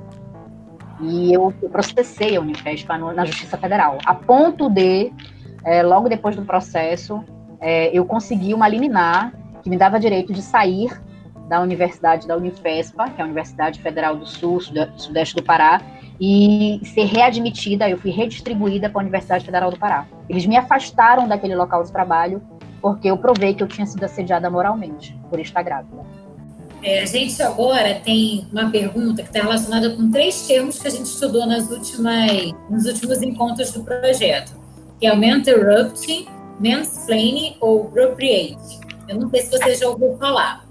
[1.00, 3.98] E eu, eu processei a Unifespa no, na Justiça Federal.
[4.06, 5.12] A ponto de,
[5.64, 7.24] é, logo depois do processo,
[7.60, 10.92] é, eu consegui uma liminar que me dava direito de sair
[11.48, 14.60] da Universidade da Unifespa, que é a Universidade Federal do Sul,
[14.96, 15.82] Sudeste do Pará,
[16.20, 20.06] e ser readmitida, eu fui redistribuída para a Universidade Federal do Pará.
[20.30, 22.42] Eles me afastaram daquele local de trabalho
[22.82, 26.04] porque eu provei que eu tinha sido assediada moralmente por estar grávida.
[26.84, 30.92] É, a gente agora tem uma pergunta que está relacionada com três termos que a
[30.92, 34.52] gente estudou nas últimas, nos últimos encontros do projeto.
[35.00, 36.28] que é o interrupting,
[36.60, 38.80] mansplaining ou appropriate.
[39.08, 40.66] Eu não sei se você já ouviu falar.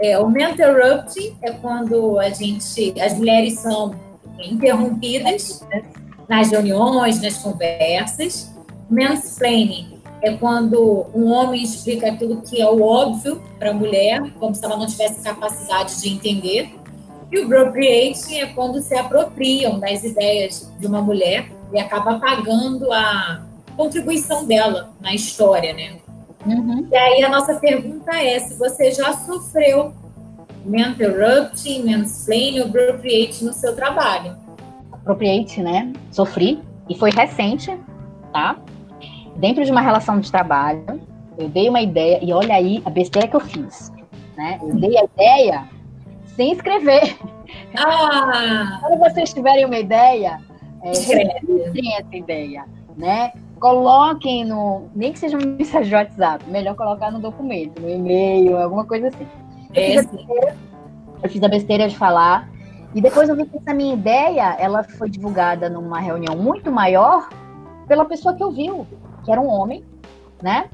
[0.00, 3.94] É, o interrupting é quando a gente, as mulheres são
[4.40, 5.66] interrompidas
[6.28, 8.52] nas reuniões, nas conversas.
[8.90, 14.54] Mansplaining é quando um homem explica aquilo que é o óbvio para a mulher, como
[14.54, 16.74] se ela não tivesse capacidade de entender.
[17.30, 22.92] E o appropriating é quando se apropriam das ideias de uma mulher e acaba pagando
[22.92, 23.42] a
[23.76, 25.96] contribuição dela na história, né?
[26.46, 26.86] Uhum.
[26.90, 29.92] E aí a nossa pergunta é se você já sofreu
[30.66, 34.36] interrupting, mansplaining ou appropriate no seu trabalho.
[34.92, 35.92] Appropriate, né?
[36.10, 37.76] Sofri e foi recente,
[38.32, 38.56] tá?
[39.36, 41.00] Dentro de uma relação de trabalho,
[41.38, 43.92] eu dei uma ideia e olha aí a besteira que eu fiz,
[44.36, 44.58] né?
[44.62, 45.68] Eu dei a ideia
[46.36, 47.16] sem escrever.
[47.76, 48.78] Ah!
[48.80, 50.40] Quando vocês tiverem uma ideia,
[50.82, 52.64] é, registrem essa ideia,
[52.96, 53.32] né?
[53.60, 58.56] Coloquem no, nem que seja uma mensagem de WhatsApp, melhor colocar no documento, no e-mail,
[58.56, 59.26] alguma coisa assim.
[59.74, 60.56] Eu, fiz, besteira,
[61.22, 62.48] eu fiz a besteira de falar
[62.94, 67.28] e depois eu vi que essa minha ideia, ela foi divulgada numa reunião muito maior
[67.88, 68.86] pela pessoa que ouviu,
[69.24, 69.84] que era um homem,
[70.42, 70.68] né?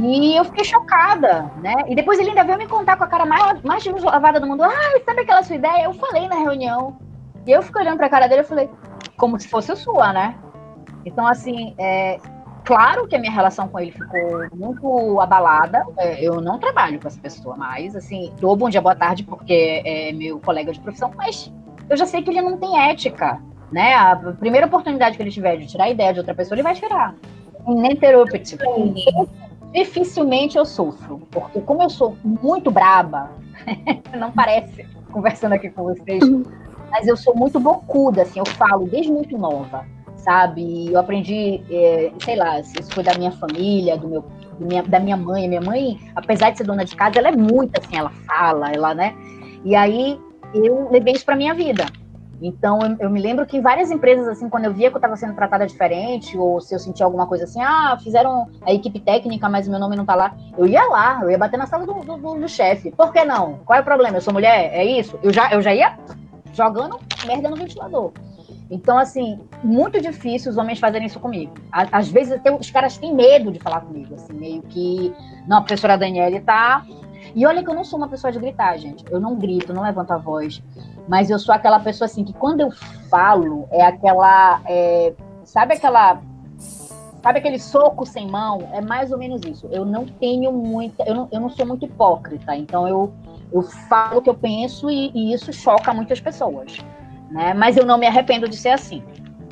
[0.00, 1.74] E eu fiquei chocada, né?
[1.88, 4.62] E depois ele ainda veio me contar com a cara mais, mais lavada do mundo.
[4.62, 5.84] Ah, sabe aquela sua ideia?
[5.84, 6.98] Eu falei na reunião.
[7.46, 8.70] E eu fiquei olhando pra cara dele e falei,
[9.16, 10.36] como se fosse sua, né?
[11.04, 12.20] Então, assim, é,
[12.68, 15.86] claro que a minha relação com ele ficou muito abalada.
[15.96, 17.96] É, eu não trabalho com essa pessoa mais.
[17.96, 21.50] Assim, dou bom dia, boa tarde, porque é meu colega de profissão, mas
[21.88, 23.40] eu já sei que ele não tem ética.
[23.72, 23.94] Né?
[23.94, 26.74] A primeira oportunidade que ele tiver de tirar a ideia de outra pessoa, ele vai
[26.74, 27.14] tirar.
[27.66, 28.58] Ininterrupted.
[29.72, 33.30] Dificilmente eu sofro, porque como eu sou muito braba,
[34.14, 36.22] não parece conversando aqui com vocês,
[36.90, 39.86] mas eu sou muito bocuda, assim, eu falo desde muito nova,
[40.18, 40.92] sabe?
[40.92, 44.24] Eu aprendi, é, sei lá, isso foi da minha família, do meu,
[44.58, 45.48] minha, da minha mãe.
[45.48, 48.94] Minha mãe, apesar de ser dona de casa, ela é muito assim, ela fala, ela,
[48.94, 49.14] né?
[49.64, 50.18] E aí
[50.54, 51.86] eu levei isso para minha vida.
[52.40, 54.98] Então, eu, eu, me lembro que em várias empresas, assim, quando eu via que eu
[54.98, 59.00] estava sendo tratada diferente, ou se eu sentia alguma coisa assim, ah, fizeram a equipe
[59.00, 61.84] técnica, mas meu nome não tá lá, eu ia lá, eu ia bater na sala
[61.84, 62.92] do, do, do, do chefe.
[62.92, 63.58] Por que não?
[63.64, 64.18] Qual é o problema?
[64.18, 64.70] Eu sou mulher?
[64.72, 65.18] É isso?
[65.22, 65.98] Eu já, eu já ia
[66.52, 68.12] jogando merda no ventilador.
[68.70, 71.54] Então, assim, muito difícil os homens fazerem isso comigo.
[71.72, 75.12] Às vezes até os caras têm medo de falar comigo, assim, meio que.
[75.46, 76.84] Não, a professora Daniele tá.
[77.34, 79.04] E olha que eu não sou uma pessoa de gritar, gente.
[79.10, 80.62] Eu não grito, não levanto a voz.
[81.08, 82.70] Mas eu sou aquela pessoa assim que quando eu
[83.10, 84.60] falo, é aquela.
[84.66, 85.14] É,
[85.44, 86.20] sabe aquela.
[87.22, 88.68] Sabe aquele soco sem mão?
[88.72, 89.66] É mais ou menos isso.
[89.72, 91.02] Eu não tenho muita.
[91.04, 92.54] Eu não, eu não sou muito hipócrita.
[92.54, 93.12] Então eu,
[93.50, 96.78] eu falo o que eu penso e, e isso choca muitas pessoas
[97.30, 97.54] né?
[97.54, 99.02] Mas eu não me arrependo de ser assim.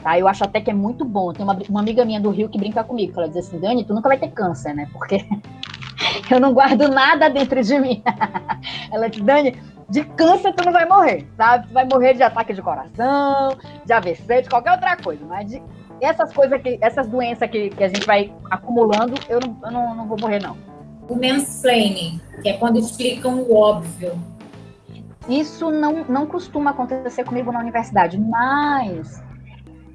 [0.03, 0.18] Tá?
[0.18, 1.33] Eu acho até que é muito bom.
[1.33, 3.85] Tem uma, uma amiga minha do Rio que brinca comigo, que ela diz assim, Dani,
[3.85, 4.89] tu nunca vai ter câncer, né?
[4.93, 5.27] Porque
[6.31, 8.03] eu não guardo nada dentro de mim.
[8.93, 9.57] ela diz, Dani,
[9.89, 11.68] de câncer tu não vai morrer, sabe?
[11.68, 15.62] Tu vai morrer de ataque de coração, de AVC, de qualquer outra coisa, mas de
[16.01, 19.95] essas coisas que, essas doenças que, que a gente vai acumulando, eu não, eu não,
[19.95, 20.57] não vou morrer, não.
[21.09, 24.18] O mansplaining, que é quando explicam o óbvio,
[25.29, 29.22] isso não, não costuma acontecer comigo na universidade, mas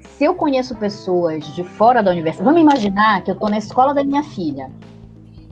[0.02, 3.94] se eu conheço pessoas de fora da universidade, vamos imaginar que eu estou na escola
[3.94, 4.70] da minha filha.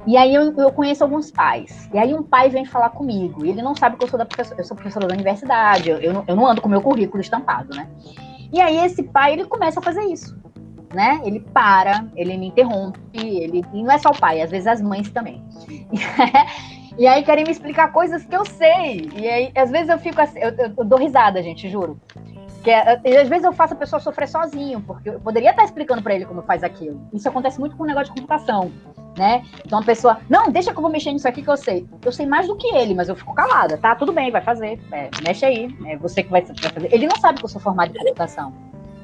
[0.07, 1.89] E aí eu, eu, conheço alguns pais.
[1.93, 3.45] E aí um pai vem falar comigo.
[3.45, 5.91] E ele não sabe que eu sou da professora, eu sou professora da universidade.
[5.91, 7.87] Eu, eu, não, eu não ando com meu currículo estampado, né?
[8.53, 10.37] E aí esse pai ele começa a fazer isso,
[10.93, 11.21] né?
[11.23, 14.81] Ele para, ele me interrompe, ele e não é só o pai, às vezes as
[14.81, 15.45] mães também.
[17.01, 19.11] E aí querem me explicar coisas que eu sei.
[19.17, 21.99] E aí, às vezes eu fico assim, eu, eu, eu dou risada, gente, juro.
[22.63, 26.03] Que é, às vezes eu faço a pessoa sofrer sozinho, porque eu poderia estar explicando
[26.03, 27.01] para ele como faz aquilo.
[27.11, 28.71] Isso acontece muito com o negócio de computação,
[29.17, 29.43] né?
[29.65, 31.89] Então a pessoa, não, deixa que eu vou mexer nisso aqui que eu sei.
[32.05, 33.95] Eu sei mais do que ele, mas eu fico calada, tá?
[33.95, 36.93] Tudo bem, vai fazer, é, mexe aí, é você que vai, vai fazer.
[36.93, 38.53] Ele não sabe que eu sou formada em computação,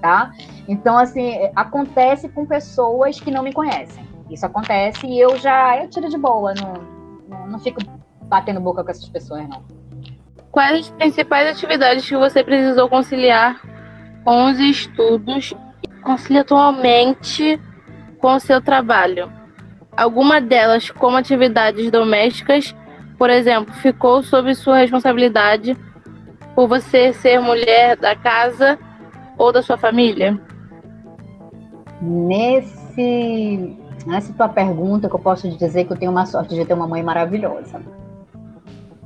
[0.02, 0.32] tá?
[0.68, 4.04] Então, assim, acontece com pessoas que não me conhecem.
[4.30, 6.95] Isso acontece e eu já, eu tiro de boa, não
[7.28, 7.80] não, não fico
[8.22, 9.62] batendo boca com essas pessoas, não.
[10.50, 13.60] Quais as principais atividades que você precisou conciliar
[14.24, 17.60] com os estudos e concilia atualmente
[18.18, 19.30] com o seu trabalho?
[19.96, 22.74] Alguma delas, como atividades domésticas,
[23.18, 25.76] por exemplo, ficou sob sua responsabilidade
[26.54, 28.78] por você ser mulher da casa
[29.38, 30.40] ou da sua família?
[32.00, 36.74] Nesse Nessa tua pergunta, que eu posso dizer que eu tenho uma sorte de ter
[36.74, 37.82] uma mãe maravilhosa.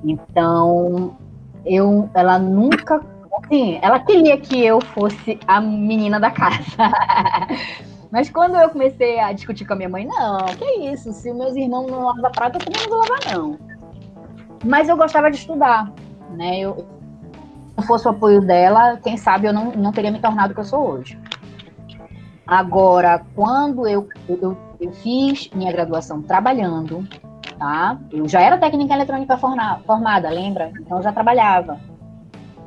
[0.05, 1.17] Então,
[1.65, 3.01] eu, ela nunca,
[3.43, 6.77] assim, ela queria que eu fosse a menina da casa.
[8.13, 11.55] Mas quando eu comecei a discutir com a minha mãe, não, que isso, se meus
[11.55, 13.59] irmãos não lavam prata, eu também não vou lavar, não.
[14.65, 15.91] Mas eu gostava de estudar,
[16.33, 16.59] né?
[16.59, 16.85] Eu,
[17.79, 20.61] se fosse o apoio dela, quem sabe eu não, não teria me tornado o que
[20.61, 21.19] eu sou hoje.
[22.47, 27.07] Agora, quando eu, eu, eu fiz minha graduação trabalhando,
[27.59, 27.99] tá?
[28.11, 30.73] Eu já era técnica eletrônica formada, lembra?
[30.81, 31.79] Então eu já trabalhava.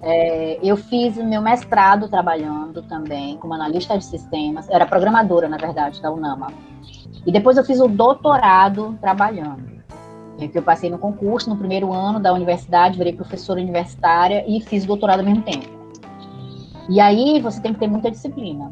[0.02, 6.02] É, eu fiz meu mestrado trabalhando também como analista de sistemas, era programadora, na verdade,
[6.02, 6.48] da UNAMA.
[7.26, 9.74] E depois eu fiz o doutorado trabalhando.
[10.38, 14.84] Que eu passei no concurso no primeiro ano da universidade, virei professora universitária e fiz
[14.84, 15.70] doutorado ao mesmo tempo.
[16.90, 18.70] E aí você tem que ter muita disciplina,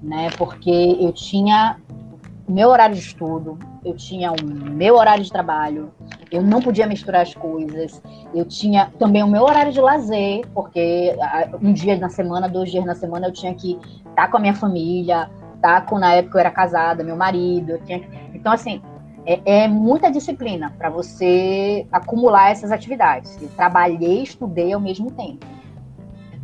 [0.00, 0.30] né?
[0.38, 1.76] Porque eu tinha
[2.48, 5.92] meu horário de estudo, eu tinha o meu horário de trabalho,
[6.30, 8.02] eu não podia misturar as coisas,
[8.34, 11.16] eu tinha também o meu horário de lazer, porque
[11.62, 14.40] um dia na semana, dois dias na semana eu tinha que estar tá com a
[14.40, 18.52] minha família, estar tá com, na época eu era casada, meu marido, eu tinha então
[18.52, 18.80] assim,
[19.26, 23.36] é, é muita disciplina para você acumular essas atividades.
[23.42, 25.57] Eu trabalhei e estudei ao mesmo tempo.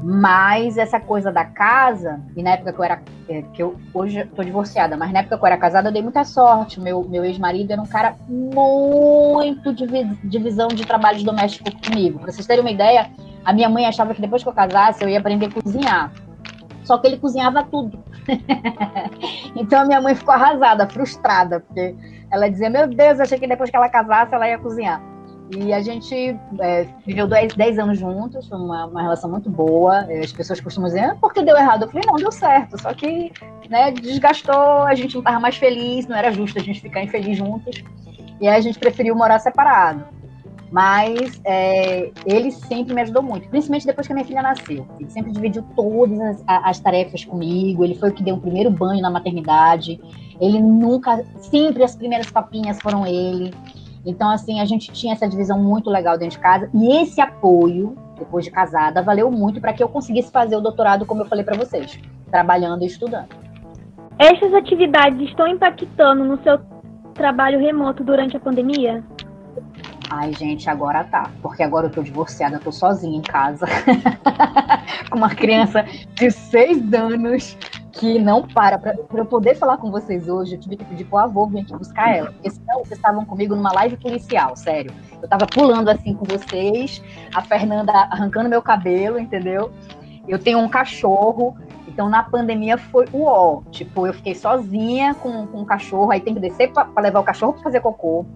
[0.07, 3.03] Mas essa coisa da casa, e na época que eu era.
[3.27, 6.03] É, que eu hoje estou divorciada, mas na época que eu era casada, eu dei
[6.03, 6.79] muita sorte.
[6.79, 9.87] Meu, meu ex-marido era um cara muito de
[10.23, 12.19] divisão de trabalhos domésticos comigo.
[12.19, 13.11] Para vocês terem uma ideia,
[13.43, 16.13] a minha mãe achava que depois que eu casasse, eu ia aprender a cozinhar.
[16.83, 18.05] Só que ele cozinhava tudo.
[19.57, 21.97] então a minha mãe ficou arrasada, frustrada, porque
[22.31, 25.01] ela dizia: Meu Deus, achei que depois que ela casasse, ela ia cozinhar.
[25.51, 26.15] E a gente
[26.59, 30.07] é, viveu 10 anos juntos, foi uma, uma, relação muito boa.
[30.23, 31.83] As pessoas costumam dizer, ah, por que deu errado?
[31.83, 32.81] Eu falei, não, deu certo.
[32.81, 33.31] Só que
[33.69, 37.37] né, desgastou, a gente não estava mais feliz, não era justo a gente ficar infeliz
[37.37, 37.83] juntos.
[38.41, 40.05] E aí a gente preferiu morar separado.
[40.73, 44.85] Mas é, ele sempre me ajudou muito, principalmente depois que a minha filha nasceu.
[44.99, 47.85] Ele sempre dividiu todas as, as tarefas comigo.
[47.85, 50.01] Ele foi o que deu o primeiro banho na maternidade.
[50.41, 53.55] Ele nunca, sempre as primeiras papinhas foram ele.
[54.05, 56.69] Então, assim, a gente tinha essa divisão muito legal dentro de casa.
[56.75, 61.07] E esse apoio, depois de casada, valeu muito para que eu conseguisse fazer o doutorado,
[61.07, 61.99] como eu falei para vocês,
[62.31, 63.29] trabalhando e estudando.
[64.19, 66.59] Estas atividades estão impactando no seu
[67.15, 69.03] trabalho remoto durante a pandemia?
[70.11, 71.31] Ai, gente, agora tá.
[71.41, 73.67] Porque agora eu tô divorciada, eu tô sozinha em casa.
[75.11, 75.85] Com uma criança
[76.15, 77.57] de seis anos
[77.95, 78.79] que não para.
[78.79, 81.77] Para eu poder falar com vocês hoje, eu tive que pedir pro avô vir aqui
[81.77, 82.33] buscar ela.
[82.33, 84.93] Porque senão vocês estavam comigo numa live policial, sério.
[85.23, 87.03] Eu tava pulando assim com vocês,
[87.35, 89.73] a Fernanda arrancando meu cabelo, entendeu?
[90.27, 93.63] Eu tenho um cachorro, então na pandemia foi o ó.
[93.71, 97.25] Tipo, eu fiquei sozinha com, com um cachorro, aí tem que descer para levar o
[97.25, 98.27] cachorro para fazer cocô.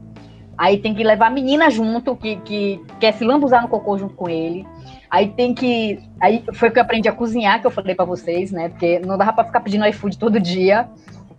[0.57, 4.15] Aí tem que levar a menina junto, que, que quer se lambuzar no cocô junto
[4.15, 4.67] com ele.
[5.11, 6.01] Aí tem que.
[6.21, 8.69] Aí foi que eu aprendi a cozinhar, que eu falei para vocês, né?
[8.69, 10.89] Porque não dava para ficar pedindo iFood todo dia.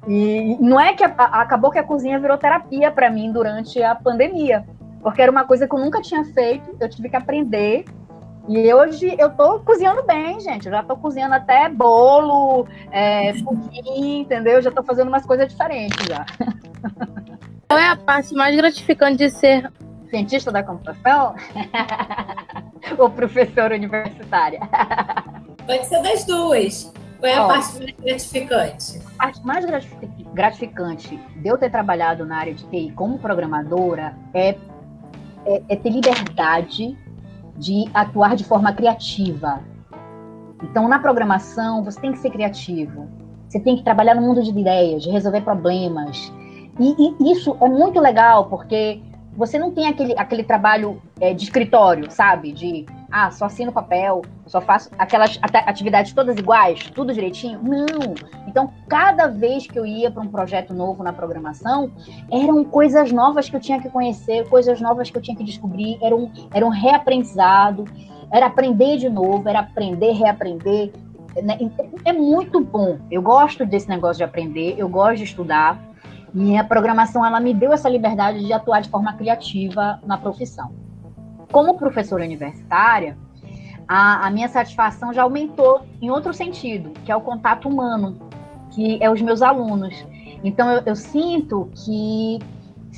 [0.08, 3.82] E não é que a, a, acabou que a cozinha virou terapia para mim durante
[3.84, 4.66] a pandemia,
[5.04, 7.86] porque era uma coisa que eu nunca tinha feito, eu tive que aprender.
[8.48, 10.66] E hoje eu tô cozinhando bem, gente.
[10.66, 14.54] Eu já tô cozinhando até bolo, é, pudim, entendeu?
[14.54, 16.26] Eu já tô fazendo umas coisas diferentes já.
[17.68, 19.72] Qual é a parte mais gratificante de ser
[20.10, 21.36] cientista da computação
[22.98, 24.60] ou professora universitária?
[25.66, 26.92] Pode ser das duas.
[27.20, 29.02] Qual é a parte mais gratificante?
[29.18, 29.66] A parte mais
[30.34, 34.56] gratificante de eu ter trabalhado na área de TI como programadora é,
[35.46, 36.98] é, é ter liberdade
[37.58, 39.62] de atuar de forma criativa.
[40.64, 43.10] Então, na programação, você tem que ser criativo.
[43.50, 46.32] Você tem que trabalhar no mundo de ideias, de resolver problemas,
[46.80, 49.02] e, e, isso é muito legal, porque
[49.34, 52.52] você não tem aquele, aquele trabalho é, de escritório, sabe?
[52.52, 57.60] De, ah, só assino papel, só faço aquelas atividades todas iguais, tudo direitinho.
[57.64, 58.16] Não!
[58.48, 61.92] Então, cada vez que eu ia para um projeto novo na programação,
[62.32, 65.98] eram coisas novas que eu tinha que conhecer, coisas novas que eu tinha que descobrir,
[66.02, 67.86] era um, era um reaprendizado,
[68.32, 70.92] era aprender de novo, era aprender, reaprender.
[71.42, 71.58] Né?
[72.06, 73.00] É muito bom.
[73.10, 75.89] Eu gosto desse negócio de aprender, eu gosto de estudar.
[76.34, 80.72] E a programação ela me deu essa liberdade de atuar de forma criativa na profissão.
[81.52, 83.18] Como professora universitária,
[83.88, 88.20] a, a minha satisfação já aumentou em outro sentido, que é o contato humano,
[88.70, 90.06] que é os meus alunos.
[90.44, 92.40] Então eu, eu sinto que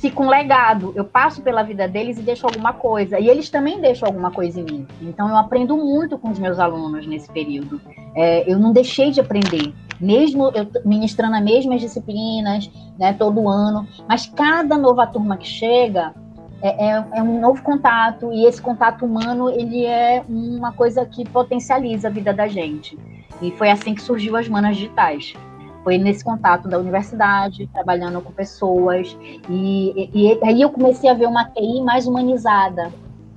[0.02, 0.92] fica um legado.
[0.96, 3.20] Eu passo pela vida deles e deixo alguma coisa.
[3.20, 4.86] E eles também deixam alguma coisa em mim.
[5.00, 7.80] Então eu aprendo muito com os meus alunos nesse período.
[8.14, 13.86] É, eu não deixei de aprender mesmo eu ministrando as mesmas disciplinas, né, todo ano,
[14.08, 16.12] mas cada nova turma que chega
[16.60, 21.24] é, é, é, um novo contato e esse contato humano ele é uma coisa que
[21.28, 22.98] potencializa a vida da gente.
[23.40, 25.34] E foi assim que surgiu as manas digitais.
[25.82, 29.16] Foi nesse contato da universidade, trabalhando com pessoas,
[29.48, 32.92] e, e, e aí eu comecei a ver uma TI mais humanizada,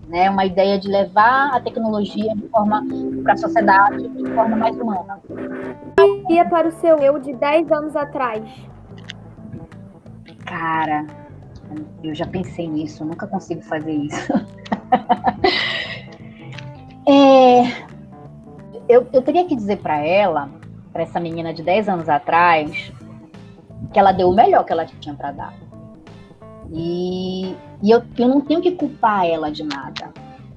[0.07, 0.29] né?
[0.29, 2.85] Uma ideia de levar a tecnologia de forma
[3.23, 5.19] para a sociedade de forma mais humana.
[6.29, 8.43] E para o seu eu de 10 anos atrás?
[10.45, 11.07] Cara,
[12.03, 14.33] eu já pensei nisso, nunca consigo fazer isso.
[17.07, 17.85] é,
[18.87, 20.49] eu, eu teria que dizer para ela,
[20.95, 22.89] para essa menina de 10 anos atrás,
[23.91, 25.53] que ela deu o melhor que ela tinha para dar.
[26.71, 30.13] E, e eu, eu não tenho que culpar ela de nada,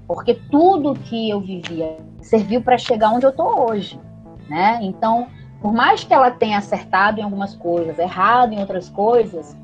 [0.07, 4.01] porque tudo que eu vivia serviu para chegar onde eu estou hoje,
[4.49, 4.79] né?
[4.81, 5.27] Então,
[5.61, 9.57] por mais que ela tenha acertado em algumas coisas, errado em outras coisas,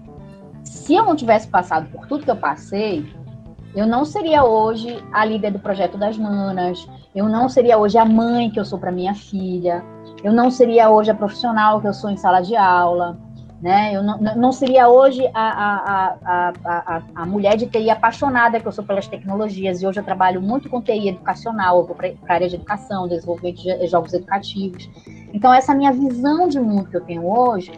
[0.65, 3.07] se eu não tivesse passado por tudo que eu passei,
[3.77, 8.05] eu não seria hoje a líder do projeto das manas, eu não seria hoje a
[8.05, 9.94] mãe que eu sou para minha filha,
[10.25, 13.19] eu não seria hoje a profissional que eu sou em sala de aula,
[13.61, 13.95] né?
[13.95, 18.67] Eu não, não seria hoje a, a, a, a, a mulher de TI apaixonada que
[18.67, 22.09] eu sou pelas tecnologias, e hoje eu trabalho muito com TI educacional, eu vou para
[22.09, 24.89] a área de educação, desenvolvimento de jogos educativos.
[25.35, 27.73] Então, essa minha visão de mundo que eu tenho hoje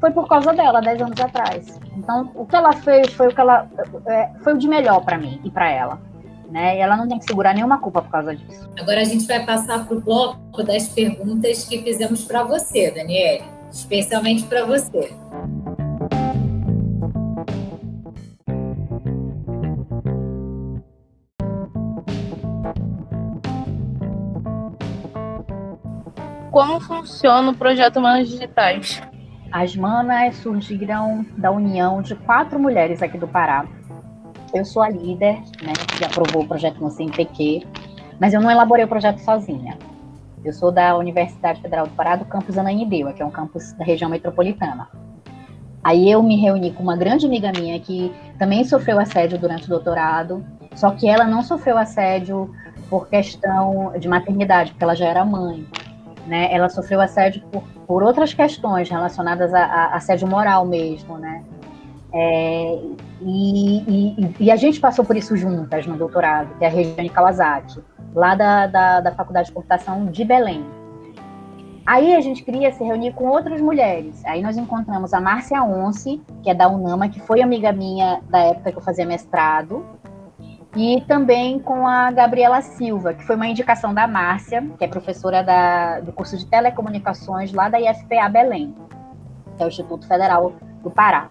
[0.00, 1.80] foi por causa dela, 10 anos atrás.
[1.96, 3.68] Então, o que ela fez foi o que ela
[4.06, 6.00] é, foi o de melhor para mim e para ela.
[6.50, 6.76] Né?
[6.76, 8.70] E ela não tem que segurar nenhuma culpa por causa disso.
[8.78, 13.44] Agora a gente vai passar para o bloco das perguntas que fizemos para você, Daniele,
[13.70, 15.12] especialmente para você.
[26.56, 29.02] Como funciona o projeto Manos Digitais?
[29.52, 33.66] As manas surgiram da união de quatro mulheres aqui do Pará.
[34.54, 37.66] Eu sou a líder, né, que aprovou o projeto no CNPq,
[38.20, 39.76] mas eu não elaborei o projeto sozinha.
[40.44, 43.84] Eu sou da Universidade Federal do Pará, do campus Ananindeua, que é um campus da
[43.84, 44.88] região metropolitana.
[45.82, 49.68] Aí eu me reuni com uma grande amiga minha que também sofreu assédio durante o
[49.68, 50.44] doutorado,
[50.74, 52.50] só que ela não sofreu assédio
[52.88, 55.66] por questão de maternidade, porque ela já era mãe.
[56.26, 56.52] Né?
[56.52, 61.44] Ela sofreu assédio por por outras questões relacionadas a, a assédio moral mesmo, né?
[62.18, 62.78] É,
[63.20, 67.10] e, e, e, a gente passou por isso juntas no doutorado, que é a Regiane
[67.10, 67.78] Kawasaki,
[68.14, 70.64] lá da, da, da Faculdade de Computação de Belém.
[71.84, 74.24] Aí a gente queria se reunir com outras mulheres.
[74.24, 78.38] Aí nós encontramos a Márcia Once, que é da UNAMA, que foi amiga minha da
[78.38, 79.84] época que eu fazia mestrado,
[80.74, 85.42] e também com a Gabriela Silva, que foi uma indicação da Márcia, que é professora
[85.42, 88.74] da, do curso de telecomunicações lá da IFPA Belém,
[89.56, 91.28] que é o Instituto Federal do Pará.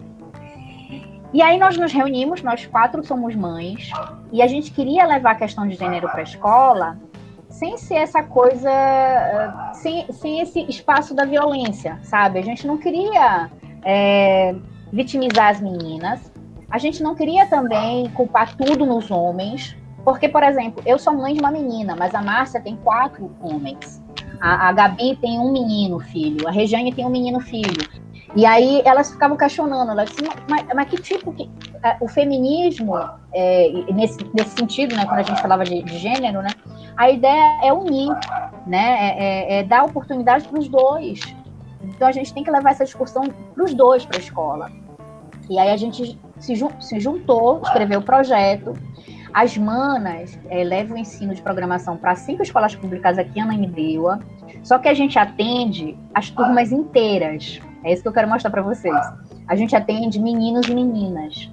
[1.36, 3.90] E aí nós nos reunimos, nós quatro somos mães,
[4.32, 6.98] e a gente queria levar a questão de gênero para a escola
[7.50, 12.38] sem ser essa coisa, eh, sem, sem esse espaço da violência, sabe?
[12.38, 13.50] A gente não queria
[13.84, 14.54] é,
[14.90, 16.32] vitimizar as meninas,
[16.70, 19.76] a gente não queria também culpar tudo nos homens,
[20.06, 24.02] porque, por exemplo, eu sou mãe de uma menina, mas a Márcia tem quatro homens.
[24.40, 28.05] A, a Gabi tem um menino filho, a Regiane tem um menino filho.
[28.34, 31.50] E aí elas ficavam questionando, elas disse, mas, mas que tipo que
[31.82, 32.98] é, o feminismo
[33.32, 36.48] é, nesse, nesse sentido, né, quando a gente falava de, de gênero, né,
[36.96, 38.12] a ideia é unir,
[38.66, 41.20] né, é, é, é dar oportunidade para os dois.
[41.82, 43.24] Então a gente tem que levar essa discussão
[43.54, 44.70] para os dois para a escola.
[45.48, 48.72] E aí a gente se, se juntou, escreveu o projeto.
[49.32, 54.18] As manas é, levam o ensino de programação para cinco escolas públicas aqui em Ananindeua,
[54.62, 57.60] só que a gente atende as turmas inteiras.
[57.86, 58.96] É isso que eu quero mostrar para vocês.
[59.46, 61.48] A gente atende meninos e meninas,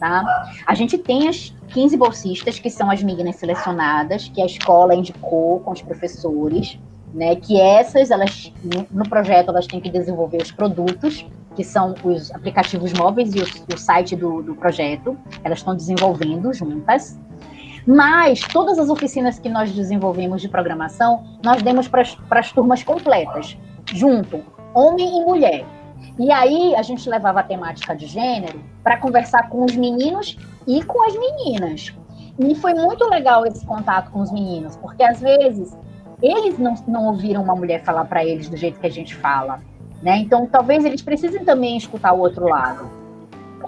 [0.00, 0.50] tá?
[0.66, 5.60] A gente tem as 15 bolsistas, que são as meninas selecionadas, que a escola indicou
[5.60, 6.76] com os professores,
[7.14, 7.36] né?
[7.36, 8.52] Que essas, elas,
[8.90, 11.24] no projeto, elas têm que desenvolver os produtos
[11.54, 15.16] que são os aplicativos móveis e o, o site do, do projeto.
[15.44, 17.16] Elas estão desenvolvendo juntas.
[17.86, 23.56] Mas todas as oficinas que nós desenvolvemos de programação, nós demos para as turmas completas,
[23.94, 24.42] junto,
[24.74, 25.75] homem e mulher.
[26.18, 30.82] E aí a gente levava a temática de gênero para conversar com os meninos e
[30.82, 31.94] com as meninas.
[32.38, 35.76] E foi muito legal esse contato com os meninos, porque às vezes
[36.22, 39.60] eles não, não ouviram uma mulher falar para eles do jeito que a gente fala.
[40.02, 40.18] Né?
[40.18, 42.90] Então, talvez eles precisem também escutar o outro lado.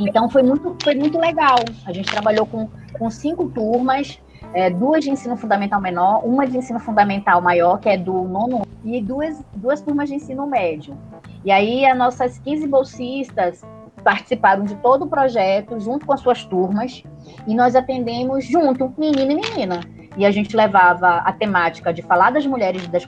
[0.01, 1.57] Então, foi muito, foi muito legal.
[1.87, 2.68] A gente trabalhou com,
[2.99, 4.18] com cinco turmas,
[4.55, 8.66] é, duas de ensino fundamental menor, uma de ensino fundamental maior, que é do nono,
[8.84, 10.96] e duas, duas turmas de ensino médio.
[11.44, 13.62] E aí, as nossas 15 bolsistas
[14.03, 17.03] participaram de todo o projeto, junto com as suas turmas,
[17.46, 19.80] e nós atendemos junto, menino e menina.
[20.19, 23.07] E a gente levava a temática de falar das mulheres, das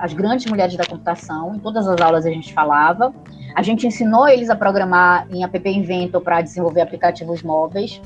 [0.00, 3.12] as grandes mulheres da computação, em todas as aulas a gente falava.
[3.54, 8.02] A gente ensinou eles a programar em App Inventor para desenvolver aplicativos móveis,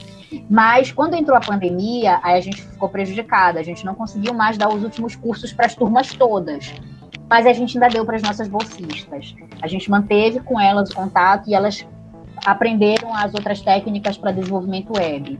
[0.48, 4.56] mas quando entrou a pandemia, aí a gente ficou prejudicada, a gente não conseguiu mais
[4.56, 6.72] dar os últimos cursos para as turmas todas.
[7.28, 9.34] Mas a gente ainda deu para as nossas bolsistas.
[9.60, 11.84] A gente manteve com elas o contato e elas
[12.44, 15.36] aprenderam as outras técnicas para desenvolvimento web.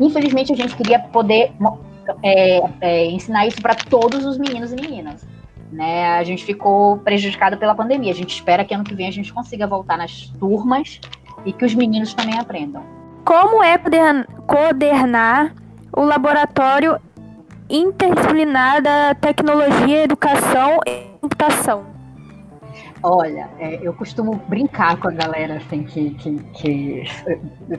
[0.00, 1.52] Infelizmente, a gente queria poder
[2.22, 5.26] é, é, ensinar isso para todos os meninos e meninas.
[5.70, 6.16] Né?
[6.16, 8.12] A gente ficou prejudicado pela pandemia.
[8.12, 11.00] A gente espera que ano que vem a gente consiga voltar nas turmas
[11.44, 12.82] e que os meninos também aprendam.
[13.24, 13.78] Como é
[14.46, 15.54] coordenar
[15.94, 16.98] o laboratório
[17.68, 21.97] interdisciplinar da tecnologia, educação e computação?
[23.02, 27.04] Olha, é, eu costumo brincar com a galera assim que, que, que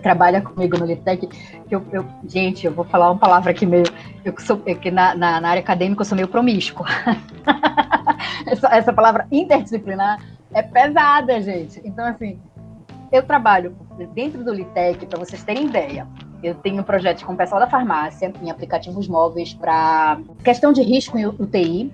[0.01, 3.83] trabalha comigo no Litec, que eu, eu, gente, eu vou falar uma palavra aqui meio.
[4.23, 6.85] Eu sou, que na, na, na área acadêmica eu sou meio promíscuo.
[8.47, 11.81] essa, essa palavra interdisciplinar é pesada, gente.
[11.83, 12.39] Então, assim,
[13.11, 13.75] eu trabalho
[14.13, 16.07] dentro do Litec, para vocês terem ideia.
[16.41, 21.17] Eu tenho projetos com o pessoal da farmácia, em aplicativos móveis para questão de risco
[21.17, 21.91] em UTI,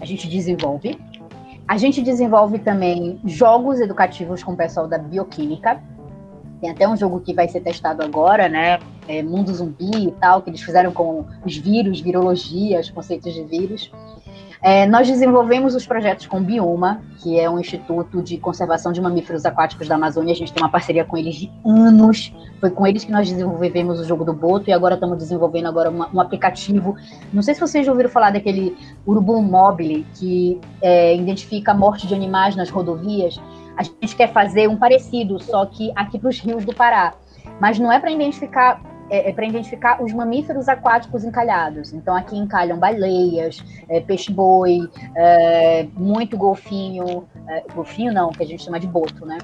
[0.00, 0.98] a gente desenvolve.
[1.70, 5.80] A gente desenvolve também jogos educativos com o pessoal da bioquímica.
[6.60, 8.80] Tem até um jogo que vai ser testado agora, né?
[9.06, 13.44] É Mundo Zumbi e tal, que eles fizeram com os vírus, virologia, os conceitos de
[13.44, 13.88] vírus.
[14.62, 19.00] É, nós desenvolvemos os projetos com o Bioma, que é um instituto de conservação de
[19.00, 20.32] mamíferos aquáticos da Amazônia.
[20.32, 22.30] A gente tem uma parceria com eles de anos.
[22.60, 25.88] Foi com eles que nós desenvolvemos o jogo do Boto e agora estamos desenvolvendo agora
[25.88, 26.94] uma, um aplicativo.
[27.32, 32.06] Não sei se vocês já ouviram falar daquele Urubu Mobile, que é, identifica a morte
[32.06, 33.40] de animais nas rodovias.
[33.78, 37.14] A gente quer fazer um parecido, só que aqui para os rios do Pará.
[37.58, 41.92] Mas não é para identificar é, é para identificar os mamíferos aquáticos encalhados.
[41.92, 48.62] Então, aqui encalham baleias, é, peixe-boi, é, muito golfinho, é, golfinho não, que a gente
[48.62, 49.38] chama de boto, né?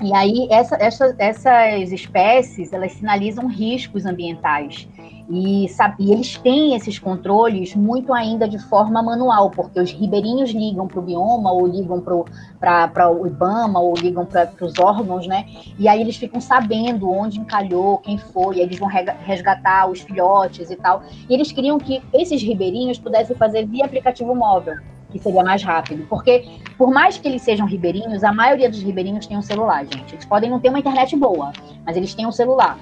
[0.00, 4.88] E aí, essa, essa, essas espécies, elas sinalizam riscos ambientais.
[5.28, 10.50] E, sabe, e eles têm esses controles muito ainda de forma manual, porque os ribeirinhos
[10.50, 15.46] ligam para o bioma, ou ligam para o IBAMA, ou ligam para os órgãos, né?
[15.78, 20.76] E aí eles ficam sabendo onde encalhou, quem foi, eles vão resgatar os filhotes e
[20.76, 21.02] tal.
[21.28, 24.76] E eles queriam que esses ribeirinhos pudessem fazer via aplicativo móvel
[25.10, 26.06] que seria mais rápido.
[26.08, 26.44] Porque,
[26.76, 30.14] por mais que eles sejam ribeirinhos, a maioria dos ribeirinhos tem um celular, gente.
[30.14, 31.52] Eles podem não ter uma internet boa,
[31.84, 32.78] mas eles têm um celular.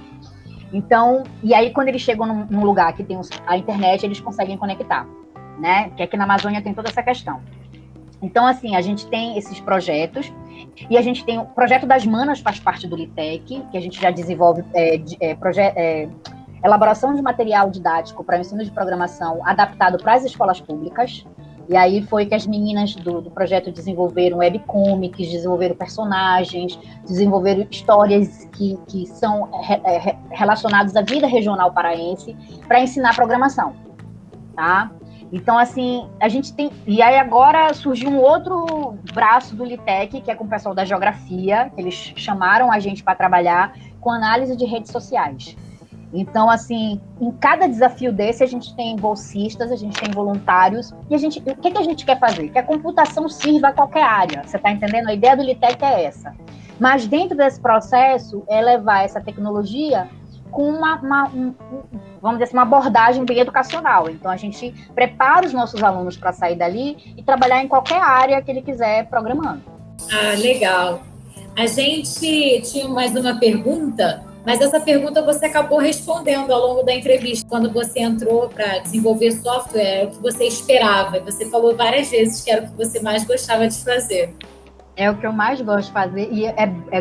[0.72, 4.56] Então, e aí quando eles chegam num, num lugar que tem a internet, eles conseguem
[4.56, 5.06] conectar,
[5.58, 5.90] né?
[5.96, 7.40] Que aqui na Amazônia tem toda essa questão.
[8.20, 10.32] Então, assim, a gente tem esses projetos
[10.88, 14.00] e a gente tem o projeto das manas faz parte do Litec, que a gente
[14.00, 15.36] já desenvolve é, é,
[15.76, 16.08] é,
[16.64, 21.26] elaboração de material didático para ensino de programação adaptado para as escolas públicas.
[21.68, 28.48] E aí foi que as meninas do, do projeto desenvolveram webcomics, desenvolveram personagens, desenvolveram histórias
[28.52, 32.36] que, que são re, é, re, relacionadas à vida regional paraense
[32.68, 33.74] para ensinar programação,
[34.54, 34.92] tá?
[35.32, 36.70] Então, assim, a gente tem.
[36.86, 40.84] E aí agora surgiu um outro braço do Litec, que é com o pessoal da
[40.84, 45.56] geografia, que eles chamaram a gente para trabalhar com análise de redes sociais.
[46.12, 51.14] Então, assim, em cada desafio desse, a gente tem bolsistas, a gente tem voluntários, e
[51.14, 52.48] a gente, o que, que a gente quer fazer?
[52.50, 54.42] Que a computação sirva a qualquer área.
[54.44, 55.08] Você está entendendo?
[55.08, 56.34] A ideia do Litec é essa.
[56.78, 60.08] Mas dentro desse processo, é levar essa tecnologia
[60.50, 61.54] com uma, uma um,
[62.20, 64.08] vamos dizer assim, uma abordagem bem educacional.
[64.08, 68.40] Então, a gente prepara os nossos alunos para sair dali e trabalhar em qualquer área
[68.40, 69.62] que ele quiser programando.
[70.10, 71.02] Ah, legal.
[71.56, 76.94] A gente tinha mais uma pergunta mas essa pergunta você acabou respondendo ao longo da
[76.94, 81.18] entrevista, quando você entrou para desenvolver software, o que você esperava.
[81.18, 84.32] Você falou várias vezes que era o que você mais gostava de fazer.
[84.94, 86.98] É o que eu mais gosto de fazer e é, é,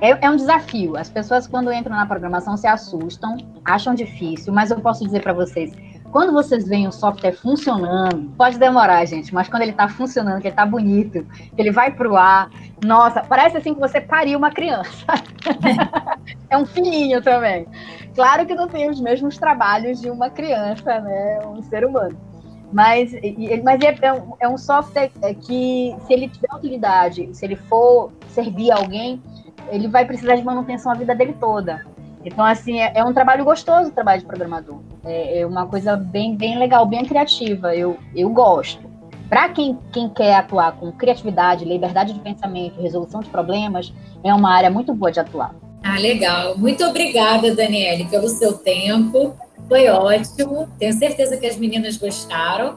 [0.00, 0.96] é, é um desafio.
[0.96, 3.36] As pessoas, quando entram na programação, se assustam,
[3.66, 5.70] acham difícil, mas eu posso dizer para vocês,
[6.10, 10.46] quando vocês veem o software funcionando, pode demorar, gente, mas quando ele está funcionando, que
[10.46, 11.22] ele está bonito,
[11.54, 12.50] que ele vai para o ar,
[12.82, 15.04] nossa, parece assim que você pariu uma criança.
[16.50, 17.66] é um filhinho também.
[18.14, 21.40] Claro que não tem os mesmos trabalhos de uma criança, né?
[21.46, 22.16] Um ser humano.
[22.72, 23.12] Mas,
[23.62, 25.10] mas é, é, um, é um software
[25.40, 29.22] que, se ele tiver utilidade, se ele for servir alguém,
[29.70, 31.86] ele vai precisar de manutenção a vida dele toda.
[32.24, 34.80] Então, assim, é, é um trabalho gostoso o trabalho de programador.
[35.04, 37.74] É, é, uma coisa bem, bem legal, bem criativa.
[37.74, 38.86] Eu, eu gosto.
[39.28, 43.92] Para quem, quem quer atuar com criatividade, liberdade de pensamento, resolução de problemas,
[44.24, 45.54] é uma área muito boa de atuar.
[45.82, 46.56] Ah, legal.
[46.58, 49.36] Muito obrigada, Daniele, pelo seu tempo.
[49.68, 50.68] Foi ótimo.
[50.78, 52.76] Tenho certeza que as meninas gostaram.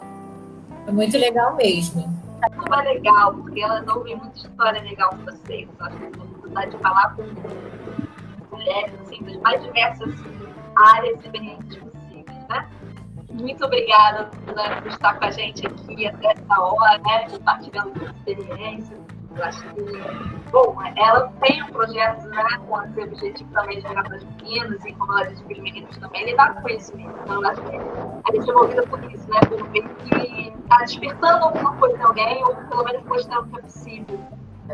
[0.83, 2.21] Foi muito legal mesmo.
[2.67, 5.67] Foi legal, porque elas ouvem muita história legal com vocês.
[5.79, 10.13] Eu acho que oportunidade de falar com mulheres assim, das mais diversas
[10.75, 12.67] áreas e experiências possíveis, né?
[13.29, 17.29] Muito obrigada por estar com a gente aqui até essa hora, né?
[17.29, 18.99] Compartilhando suas experiências.
[19.35, 19.81] Eu acho que,
[20.51, 24.83] bom, ela tem um projeto né, com esse objetivo também de jogar para as meninas
[24.85, 27.15] e, como ela disse, para os meninos também, lidar com conhecimento.
[27.23, 29.39] Então, eu acho que a gente é movida por isso, né?
[29.47, 33.61] Por ver que está despertando alguma coisa em alguém, ou pelo menos mostrando que é
[33.61, 34.19] possível.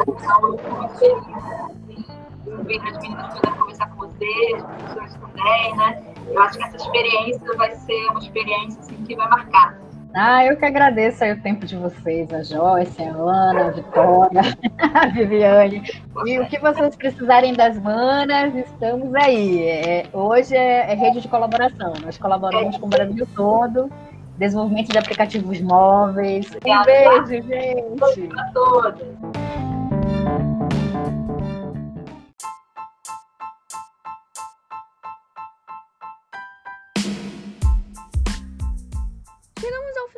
[0.07, 2.17] Então, eu feliz
[2.47, 6.13] em ver as meninas podendo conversar com vocês, com pessoas também, né?
[6.27, 9.86] Eu acho que essa experiência vai ser uma experiência assim, que vai marcar.
[10.13, 14.41] Ah, eu que agradeço aí o tempo de vocês, a Joyce, a Ana, a Vitória,
[14.93, 15.83] a Viviane.
[16.25, 19.63] E o que vocês precisarem das manas, estamos aí.
[19.63, 21.93] É, hoje é, é, rede de colaboração.
[22.03, 23.91] Nós colaboramos com o Brasil todo,
[24.37, 26.49] desenvolvimento de aplicativos móveis.
[26.65, 28.27] Um beijo, gente.
[28.27, 28.97] Para todas.
[28.99, 29.46] Chegamos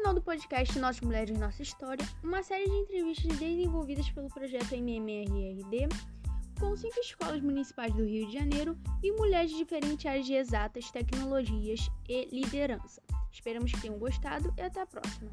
[0.10, 5.88] final do podcast Nossas Mulheres Nossa História, uma série de entrevistas desenvolvidas pelo projeto MMRRD
[6.60, 10.90] com cinco escolas municipais do Rio de Janeiro e mulheres de diferentes áreas de exatas,
[10.90, 13.04] tecnologias e liderança.
[13.32, 15.32] Esperamos que tenham gostado e até a próxima!